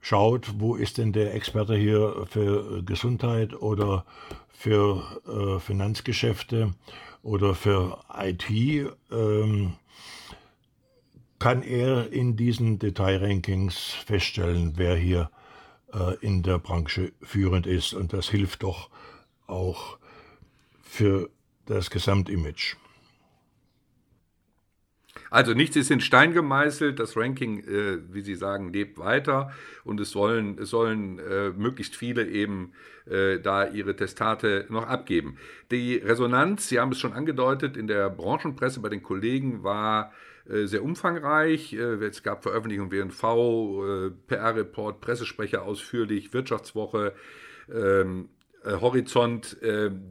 schaut, 0.00 0.54
wo 0.58 0.76
ist 0.76 0.98
denn 0.98 1.12
der 1.12 1.34
Experte 1.34 1.74
hier 1.74 2.26
für 2.30 2.84
Gesundheit 2.84 3.60
oder 3.60 4.04
für 4.48 5.02
äh, 5.26 5.58
Finanzgeschäfte 5.58 6.74
oder 7.24 7.56
für 7.56 7.98
IT, 8.16 8.48
ähm, 9.10 9.72
kann 11.40 11.62
er 11.62 12.12
in 12.12 12.36
diesen 12.36 12.78
Detailrankings 12.78 13.76
feststellen, 14.06 14.74
wer 14.76 14.96
hier 14.96 15.30
in 16.20 16.42
der 16.42 16.58
Branche 16.58 17.12
führend 17.22 17.66
ist. 17.66 17.94
Und 17.94 18.12
das 18.12 18.28
hilft 18.28 18.62
doch 18.62 18.90
auch 19.46 19.98
für 20.82 21.30
das 21.66 21.90
Gesamtimage. 21.90 22.76
Also 25.30 25.54
nichts 25.54 25.76
ist 25.76 25.90
in 25.90 26.00
Stein 26.00 26.32
gemeißelt, 26.32 26.98
das 26.98 27.16
Ranking, 27.16 27.60
äh, 27.60 27.98
wie 28.12 28.22
Sie 28.22 28.34
sagen, 28.34 28.72
lebt 28.72 28.98
weiter 28.98 29.52
und 29.84 30.00
es 30.00 30.10
sollen, 30.10 30.58
es 30.58 30.70
sollen 30.70 31.18
äh, 31.18 31.50
möglichst 31.50 31.96
viele 31.96 32.26
eben 32.26 32.72
äh, 33.06 33.38
da 33.40 33.66
ihre 33.66 33.96
Testate 33.96 34.66
noch 34.68 34.86
abgeben. 34.86 35.36
Die 35.70 35.96
Resonanz, 35.96 36.68
Sie 36.68 36.78
haben 36.78 36.92
es 36.92 36.98
schon 36.98 37.12
angedeutet, 37.12 37.76
in 37.76 37.86
der 37.86 38.10
Branchenpresse 38.10 38.80
bei 38.80 38.88
den 38.88 39.02
Kollegen 39.02 39.62
war 39.62 40.12
äh, 40.48 40.66
sehr 40.66 40.82
umfangreich. 40.82 41.72
Äh, 41.72 42.04
es 42.04 42.22
gab 42.22 42.42
Veröffentlichungen 42.42 42.92
WNV, 42.92 43.22
äh, 43.24 44.10
PR-Report, 44.28 45.00
Pressesprecher 45.00 45.62
ausführlich, 45.62 46.32
Wirtschaftswoche. 46.32 47.12
Ähm, 47.72 48.28
Horizont, 48.64 49.58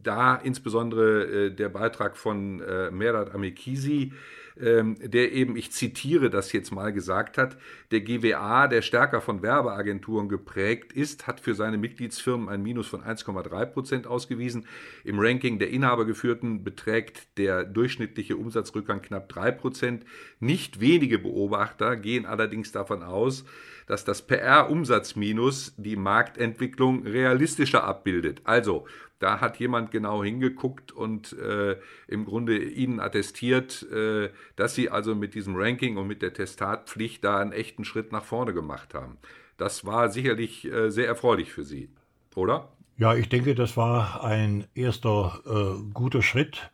da 0.01 0.35
insbesondere 0.37 1.51
der 1.51 1.67
Beitrag 1.67 2.15
von 2.15 2.63
Merat 2.95 3.35
Amikisi, 3.35 4.13
ähm, 4.13 4.13
der 4.57 5.31
eben, 5.33 5.57
ich 5.57 5.71
zitiere 5.71 6.29
das 6.29 6.53
jetzt 6.53 6.71
mal 6.71 6.93
gesagt 6.93 7.37
hat, 7.37 7.57
der 7.91 8.01
GWA, 8.01 8.67
der 8.67 8.81
stärker 8.81 9.19
von 9.19 9.41
Werbeagenturen 9.41 10.29
geprägt 10.29 10.93
ist, 10.93 11.27
hat 11.27 11.41
für 11.41 11.55
seine 11.55 11.77
Mitgliedsfirmen 11.77 12.47
ein 12.47 12.63
Minus 12.63 12.87
von 12.87 13.01
1,3 13.01 13.65
Prozent 13.65 14.07
ausgewiesen. 14.07 14.65
Im 15.03 15.19
Ranking 15.19 15.59
der 15.59 15.71
Inhabergeführten 15.71 16.63
beträgt 16.63 17.37
der 17.37 17.65
durchschnittliche 17.65 18.37
Umsatzrückgang 18.37 19.01
knapp 19.01 19.27
3 19.27 19.51
Prozent. 19.51 20.05
Nicht 20.39 20.79
wenige 20.79 21.19
Beobachter 21.19 21.97
gehen 21.97 22.25
allerdings 22.25 22.71
davon 22.71 23.03
aus, 23.03 23.43
dass 23.87 24.05
das 24.05 24.21
PR-Umsatzminus 24.23 25.73
die 25.77 25.95
Marktentwicklung 25.95 27.05
realistischer 27.05 27.83
abbildet. 27.83 28.41
Also 28.43 28.85
da 29.19 29.39
hat 29.39 29.57
jemand 29.57 29.91
genau 29.91 30.23
hingeguckt 30.23 30.91
und 30.91 31.33
äh, 31.33 31.77
im 32.07 32.25
Grunde 32.25 32.57
Ihnen 32.57 32.99
attestiert, 32.99 33.83
äh, 33.91 34.29
dass 34.55 34.75
Sie 34.75 34.89
also 34.89 35.15
mit 35.15 35.35
diesem 35.35 35.55
Ranking 35.55 35.97
und 35.97 36.07
mit 36.07 36.21
der 36.21 36.33
Testatpflicht 36.33 37.23
da 37.23 37.39
einen 37.39 37.53
echten 37.53 37.85
Schritt 37.85 38.11
nach 38.11 38.25
vorne 38.25 38.53
gemacht 38.53 38.93
haben. 38.93 39.17
Das 39.57 39.85
war 39.85 40.09
sicherlich 40.09 40.65
äh, 40.65 40.89
sehr 40.89 41.07
erfreulich 41.07 41.51
für 41.51 41.63
Sie, 41.63 41.89
oder? 42.35 42.69
Ja, 42.97 43.13
ich 43.15 43.29
denke, 43.29 43.55
das 43.55 43.77
war 43.77 44.23
ein 44.23 44.67
erster 44.73 45.41
äh, 45.45 45.91
guter 45.93 46.21
Schritt 46.21 46.71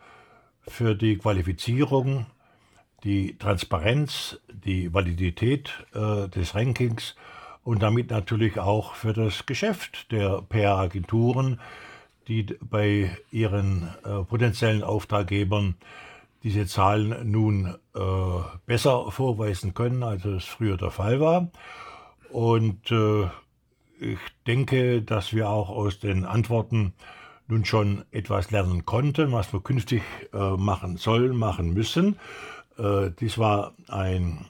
für 0.68 0.96
die 0.96 1.18
Qualifizierung, 1.18 2.26
die 3.04 3.38
Transparenz, 3.38 4.40
die 4.48 4.94
Validität 4.94 5.72
äh, 5.94 6.28
des 6.30 6.56
Rankings 6.56 7.16
und 7.64 7.82
damit 7.82 8.10
natürlich 8.10 8.60
auch 8.60 8.96
für 8.96 9.14
das 9.14 9.46
Geschäft 9.46 10.12
der 10.12 10.42
PR-Agenturen, 10.42 11.60
die 12.28 12.44
bei 12.62 13.16
ihren 13.32 13.90
äh, 14.04 14.24
potenziellen 14.24 14.84
Auftraggebern 14.84 15.76
diese 16.44 16.66
Zahlen 16.66 17.30
nun 17.30 17.76
äh, 17.94 18.00
besser 18.66 19.12
vorweisen 19.12 19.74
können, 19.74 20.04
als 20.04 20.26
es 20.26 20.46
früher 20.46 20.78
der 20.78 20.92
Fall 20.92 21.20
war. 21.20 21.50
Und 22.32 22.92
äh, 22.92 23.26
ich 24.00 24.20
denke, 24.48 25.02
dass 25.04 25.34
wir 25.34 25.50
auch 25.50 25.70
aus 25.70 26.00
den 26.00 26.26
Antworten 26.26 26.94
nun 27.48 27.66
schon 27.66 28.04
etwas 28.12 28.50
lernen 28.50 28.86
konnten, 28.86 29.32
was 29.32 29.54
wir 29.54 29.62
künftig 29.62 30.02
äh, 30.34 30.38
machen 30.38 30.98
sollen, 30.98 31.36
machen 31.36 31.74
müssen. 31.74 32.18
Äh, 32.78 33.12
dies 33.20 33.38
war 33.38 33.74
ein 33.88 34.46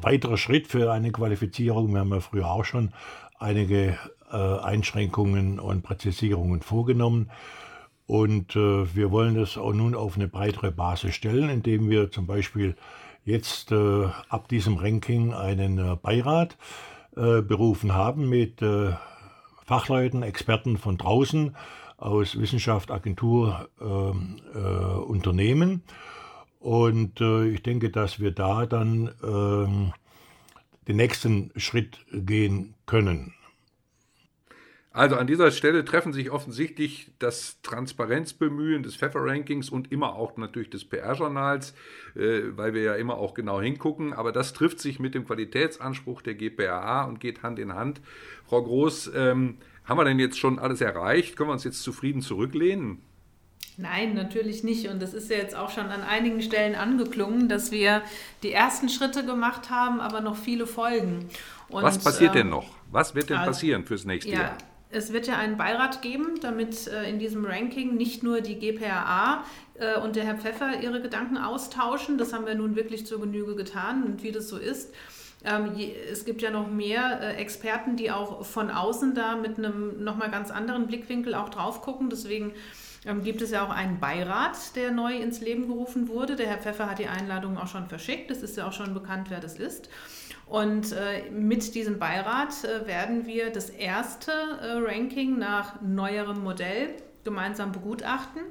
weiterer 0.00 0.36
Schritt 0.36 0.68
für 0.68 0.92
eine 0.92 1.12
Qualifizierung. 1.12 1.92
Wir 1.92 2.00
haben 2.00 2.12
ja 2.12 2.20
früher 2.20 2.50
auch 2.50 2.64
schon 2.64 2.92
einige 3.38 3.98
äh, 4.30 4.36
Einschränkungen 4.36 5.58
und 5.58 5.82
Präzisierungen 5.82 6.62
vorgenommen. 6.62 7.30
Und 8.06 8.56
äh, 8.56 8.94
wir 8.94 9.10
wollen 9.10 9.34
das 9.34 9.56
auch 9.56 9.72
nun 9.72 9.94
auf 9.94 10.16
eine 10.16 10.28
breitere 10.28 10.70
Basis 10.70 11.14
stellen, 11.14 11.48
indem 11.48 11.88
wir 11.88 12.10
zum 12.10 12.26
Beispiel 12.26 12.76
jetzt 13.24 13.72
äh, 13.72 14.06
ab 14.28 14.48
diesem 14.48 14.76
Ranking 14.76 15.32
einen 15.32 15.78
äh, 15.78 15.96
Beirat 15.96 16.56
äh, 17.16 17.42
berufen 17.42 17.94
haben 17.94 18.28
mit 18.28 18.60
äh, 18.62 18.92
Fachleuten, 19.64 20.22
Experten 20.22 20.76
von 20.76 20.98
draußen 20.98 21.56
aus 21.96 22.38
Wissenschaft, 22.38 22.90
Agentur, 22.90 23.68
ähm, 23.80 24.40
Unternehmen. 25.06 25.84
Und 26.62 27.20
ich 27.20 27.62
denke, 27.62 27.90
dass 27.90 28.20
wir 28.20 28.30
da 28.30 28.66
dann 28.66 29.10
ähm, 29.22 29.92
den 30.86 30.96
nächsten 30.96 31.50
Schritt 31.56 31.98
gehen 32.12 32.74
können. 32.86 33.34
Also 34.92 35.16
an 35.16 35.26
dieser 35.26 35.50
Stelle 35.50 35.84
treffen 35.84 36.12
sich 36.12 36.30
offensichtlich 36.30 37.10
das 37.18 37.60
Transparenzbemühen 37.62 38.82
des 38.82 38.94
Pfeffer-Rankings 38.94 39.70
und 39.70 39.90
immer 39.90 40.14
auch 40.14 40.36
natürlich 40.36 40.70
des 40.70 40.84
PR-Journals, 40.84 41.74
äh, 42.14 42.42
weil 42.54 42.74
wir 42.74 42.82
ja 42.82 42.94
immer 42.94 43.16
auch 43.16 43.34
genau 43.34 43.60
hingucken. 43.60 44.12
Aber 44.12 44.30
das 44.30 44.52
trifft 44.52 44.78
sich 44.78 45.00
mit 45.00 45.14
dem 45.14 45.26
Qualitätsanspruch 45.26 46.22
der 46.22 46.34
GPAA 46.34 47.04
und 47.04 47.20
geht 47.20 47.42
Hand 47.42 47.58
in 47.58 47.74
Hand. 47.74 48.00
Frau 48.46 48.62
Groß, 48.62 49.12
ähm, 49.16 49.56
Haben 49.84 49.98
wir 49.98 50.04
denn 50.04 50.18
jetzt 50.18 50.38
schon 50.38 50.58
alles 50.58 50.80
erreicht? 50.80 51.36
Können 51.36 51.48
wir 51.48 51.54
uns 51.54 51.64
jetzt 51.64 51.82
zufrieden 51.82 52.22
zurücklehnen? 52.22 53.02
Nein, 53.78 54.14
natürlich 54.14 54.64
nicht. 54.64 54.88
Und 54.88 55.00
das 55.00 55.14
ist 55.14 55.30
ja 55.30 55.36
jetzt 55.36 55.54
auch 55.54 55.70
schon 55.70 55.86
an 55.86 56.02
einigen 56.02 56.42
Stellen 56.42 56.74
angeklungen, 56.74 57.48
dass 57.48 57.70
wir 57.70 58.02
die 58.42 58.52
ersten 58.52 58.88
Schritte 58.88 59.24
gemacht 59.24 59.70
haben, 59.70 60.00
aber 60.00 60.20
noch 60.20 60.36
viele 60.36 60.66
folgen. 60.66 61.28
Und, 61.68 61.82
Was 61.82 61.98
passiert 61.98 62.32
ähm, 62.34 62.42
denn 62.42 62.48
noch? 62.50 62.66
Was 62.90 63.14
wird 63.14 63.30
denn 63.30 63.38
also, 63.38 63.50
passieren 63.50 63.84
fürs 63.84 64.04
nächste 64.04 64.30
ja, 64.30 64.40
Jahr? 64.40 64.58
Es 64.90 65.14
wird 65.14 65.26
ja 65.26 65.38
einen 65.38 65.56
Beirat 65.56 66.02
geben, 66.02 66.38
damit 66.42 66.86
äh, 66.86 67.08
in 67.08 67.18
diesem 67.18 67.46
Ranking 67.46 67.96
nicht 67.96 68.22
nur 68.22 68.42
die 68.42 68.58
GPRA 68.58 69.44
äh, 69.74 69.98
und 69.98 70.16
der 70.16 70.24
Herr 70.24 70.36
Pfeffer 70.36 70.82
ihre 70.82 71.00
Gedanken 71.00 71.38
austauschen. 71.38 72.18
Das 72.18 72.34
haben 72.34 72.44
wir 72.44 72.54
nun 72.54 72.76
wirklich 72.76 73.06
zur 73.06 73.22
Genüge 73.22 73.56
getan 73.56 74.04
und 74.04 74.22
wie 74.22 74.32
das 74.32 74.48
so 74.48 74.58
ist. 74.58 74.92
Ähm, 75.44 75.72
es 76.10 76.26
gibt 76.26 76.42
ja 76.42 76.50
noch 76.50 76.70
mehr 76.70 77.20
äh, 77.22 77.36
Experten, 77.36 77.96
die 77.96 78.10
auch 78.10 78.44
von 78.44 78.70
außen 78.70 79.14
da 79.14 79.36
mit 79.36 79.56
einem 79.56 80.04
nochmal 80.04 80.30
ganz 80.30 80.50
anderen 80.50 80.86
Blickwinkel 80.86 81.34
auch 81.34 81.48
drauf 81.48 81.80
gucken. 81.80 82.10
Deswegen 82.10 82.52
ähm, 83.04 83.22
gibt 83.22 83.42
es 83.42 83.50
ja 83.50 83.64
auch 83.64 83.70
einen 83.70 84.00
Beirat, 84.00 84.76
der 84.76 84.90
neu 84.90 85.16
ins 85.16 85.40
Leben 85.40 85.66
gerufen 85.66 86.08
wurde. 86.08 86.36
Der 86.36 86.46
Herr 86.46 86.58
Pfeffer 86.58 86.88
hat 86.88 86.98
die 86.98 87.08
Einladung 87.08 87.58
auch 87.58 87.68
schon 87.68 87.88
verschickt. 87.88 88.30
Es 88.30 88.42
ist 88.42 88.56
ja 88.56 88.66
auch 88.66 88.72
schon 88.72 88.94
bekannt, 88.94 89.30
wer 89.30 89.40
das 89.40 89.58
ist. 89.58 89.88
Und 90.46 90.92
äh, 90.92 91.30
mit 91.30 91.74
diesem 91.74 91.98
Beirat 91.98 92.64
äh, 92.64 92.86
werden 92.86 93.26
wir 93.26 93.50
das 93.50 93.70
erste 93.70 94.32
äh, 94.32 94.72
Ranking 94.78 95.38
nach 95.38 95.80
neuerem 95.80 96.42
Modell 96.42 96.96
gemeinsam 97.24 97.72
begutachten 97.72 98.42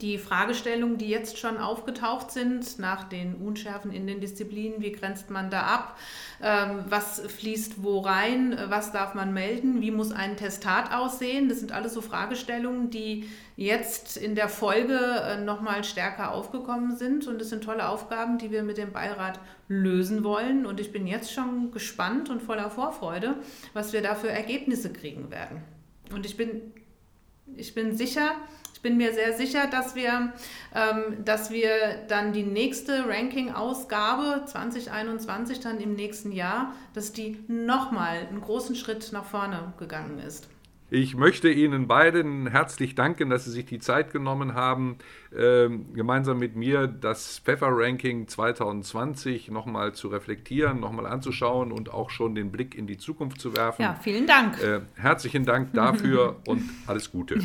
die 0.00 0.18
Fragestellungen, 0.18 0.98
die 0.98 1.08
jetzt 1.08 1.38
schon 1.38 1.58
aufgetaucht 1.58 2.30
sind, 2.30 2.78
nach 2.78 3.04
den 3.04 3.34
Unschärfen 3.36 3.92
in 3.92 4.06
den 4.06 4.20
Disziplinen, 4.20 4.80
wie 4.80 4.92
grenzt 4.92 5.30
man 5.30 5.50
da 5.50 5.62
ab, 5.62 5.98
ähm, 6.42 6.84
was 6.88 7.20
fließt 7.20 7.82
wo 7.82 8.00
rein, 8.00 8.58
was 8.68 8.92
darf 8.92 9.14
man 9.14 9.32
melden, 9.32 9.80
wie 9.80 9.90
muss 9.90 10.12
ein 10.12 10.36
Testat 10.36 10.92
aussehen, 10.92 11.48
das 11.48 11.60
sind 11.60 11.72
alles 11.72 11.94
so 11.94 12.00
Fragestellungen, 12.00 12.90
die 12.90 13.28
jetzt 13.56 14.16
in 14.16 14.34
der 14.34 14.48
Folge 14.48 14.98
äh, 14.98 15.40
nochmal 15.40 15.84
stärker 15.84 16.32
aufgekommen 16.32 16.96
sind. 16.96 17.26
Und 17.26 17.40
das 17.40 17.50
sind 17.50 17.64
tolle 17.64 17.88
Aufgaben, 17.88 18.38
die 18.38 18.50
wir 18.50 18.62
mit 18.62 18.78
dem 18.78 18.92
Beirat 18.92 19.38
lösen 19.68 20.24
wollen. 20.24 20.66
Und 20.66 20.80
ich 20.80 20.92
bin 20.92 21.06
jetzt 21.06 21.32
schon 21.32 21.70
gespannt 21.70 22.30
und 22.30 22.42
voller 22.42 22.70
Vorfreude, 22.70 23.36
was 23.72 23.92
wir 23.92 24.02
da 24.02 24.14
für 24.14 24.28
Ergebnisse 24.28 24.92
kriegen 24.92 25.30
werden. 25.30 25.62
Und 26.12 26.26
ich 26.26 26.36
bin, 26.36 26.72
ich 27.56 27.74
bin 27.74 27.96
sicher, 27.96 28.32
bin 28.84 28.98
mir 28.98 29.14
sehr 29.14 29.32
sicher, 29.32 29.66
dass 29.66 29.96
wir, 29.96 30.32
ähm, 30.74 31.24
dass 31.24 31.50
wir 31.50 31.70
dann 32.06 32.32
die 32.32 32.44
nächste 32.44 33.08
Ranking-Ausgabe 33.08 34.44
2021 34.44 35.58
dann 35.60 35.80
im 35.80 35.94
nächsten 35.94 36.30
Jahr, 36.30 36.74
dass 36.92 37.12
die 37.12 37.38
nochmal 37.48 38.28
einen 38.28 38.42
großen 38.42 38.76
Schritt 38.76 39.10
nach 39.12 39.24
vorne 39.24 39.72
gegangen 39.78 40.18
ist. 40.18 40.48
Ich 40.90 41.16
möchte 41.16 41.50
Ihnen 41.50 41.88
beiden 41.88 42.46
herzlich 42.46 42.94
danken, 42.94 43.30
dass 43.30 43.46
Sie 43.46 43.50
sich 43.50 43.64
die 43.64 43.78
Zeit 43.78 44.12
genommen 44.12 44.52
haben, 44.54 44.98
äh, 45.34 45.68
gemeinsam 45.94 46.38
mit 46.38 46.54
mir 46.54 46.86
das 46.86 47.38
Pfeffer-Ranking 47.38 48.28
2020 48.28 49.50
nochmal 49.50 49.94
zu 49.94 50.08
reflektieren, 50.08 50.78
nochmal 50.78 51.06
anzuschauen 51.06 51.72
und 51.72 51.92
auch 51.92 52.10
schon 52.10 52.34
den 52.34 52.52
Blick 52.52 52.74
in 52.74 52.86
die 52.86 52.98
Zukunft 52.98 53.40
zu 53.40 53.56
werfen. 53.56 53.80
Ja, 53.80 53.98
vielen 54.02 54.26
Dank. 54.26 54.62
Äh, 54.62 54.82
herzlichen 54.94 55.46
Dank 55.46 55.72
dafür 55.72 56.36
und 56.46 56.62
alles 56.86 57.10
Gute. 57.10 57.40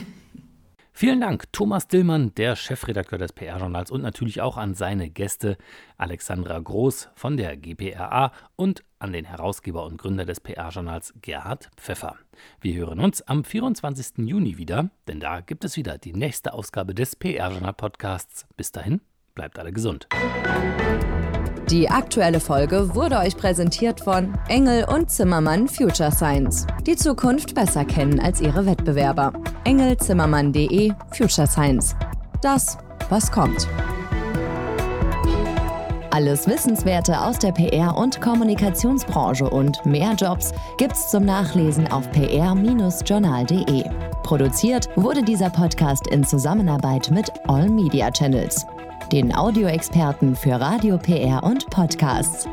Vielen 1.00 1.22
Dank, 1.22 1.46
Thomas 1.54 1.88
Dillmann, 1.88 2.36
der 2.36 2.58
Chefredakteur 2.58 3.18
des 3.18 3.32
PR-Journals 3.32 3.90
und 3.90 4.02
natürlich 4.02 4.42
auch 4.42 4.58
an 4.58 4.74
seine 4.74 5.10
Gäste 5.10 5.58
Alexandra 5.96 6.60
Groß 6.60 7.08
von 7.16 7.38
der 7.38 7.56
GPRA 7.56 8.34
und 8.58 8.84
an 9.00 9.14
den 9.14 9.24
Herausgeber 9.24 9.86
und 9.86 9.96
Gründer 9.96 10.26
des 10.26 10.42
PR-Journals 10.42 11.14
Gerhard 11.22 11.72
Pfeffer. 11.78 12.18
Wir 12.60 12.76
hören 12.76 13.00
uns 13.00 13.22
am 13.22 13.46
24. 13.46 14.28
Juni 14.28 14.58
wieder, 14.58 14.90
denn 15.08 15.22
da 15.22 15.40
gibt 15.40 15.64
es 15.64 15.78
wieder 15.78 15.98
die 15.98 16.12
nächste 16.12 16.52
Ausgabe 16.52 16.94
des 16.94 17.16
PR-Journal-Podcasts. 17.16 18.46
Bis 18.58 18.74
dahin, 18.74 19.00
bleibt 19.36 19.58
alle 19.58 19.72
gesund. 19.72 20.10
Die 21.72 21.88
aktuelle 21.88 22.40
Folge 22.40 22.96
wurde 22.96 23.20
euch 23.20 23.38
präsentiert 23.38 24.02
von 24.02 24.34
Engel 24.48 24.86
und 24.86 25.12
Zimmermann 25.12 25.68
Future 25.68 26.12
Science. 26.12 26.66
Die 26.88 26.96
Zukunft 26.96 27.54
besser 27.54 27.86
kennen 27.86 28.20
als 28.20 28.42
ihre 28.42 28.66
Wettbewerber. 28.66 29.32
engelzimmermann.de 29.66 30.92
Future 31.12 31.46
Science. 31.46 31.96
Das, 32.42 32.80
was 33.10 33.32
kommt. 33.32 33.68
Alles 36.10 36.48
Wissenswerte 36.48 37.22
aus 37.22 37.38
der 37.38 37.52
PR- 37.52 37.96
und 37.96 38.20
Kommunikationsbranche 38.20 39.48
und 39.48 39.86
mehr 39.86 40.14
Jobs 40.14 40.52
gibt's 40.80 41.12
zum 41.12 41.24
Nachlesen 41.24 41.88
auf 41.92 42.10
pr-journal.de. 42.12 43.84
Produziert 44.24 44.90
wurde 44.96 45.22
dieser 45.22 45.52
Podcast 45.52 46.08
in 46.08 46.24
Zusammenarbeit 46.24 47.12
mit 47.12 47.32
All 47.48 47.70
Media 47.70 48.10
Channels 48.10 48.66
den 49.12 49.34
Audioexperten 49.34 50.36
für 50.36 50.60
Radio 50.60 50.98
PR 50.98 51.44
und 51.44 51.70
Podcasts. 51.70 52.48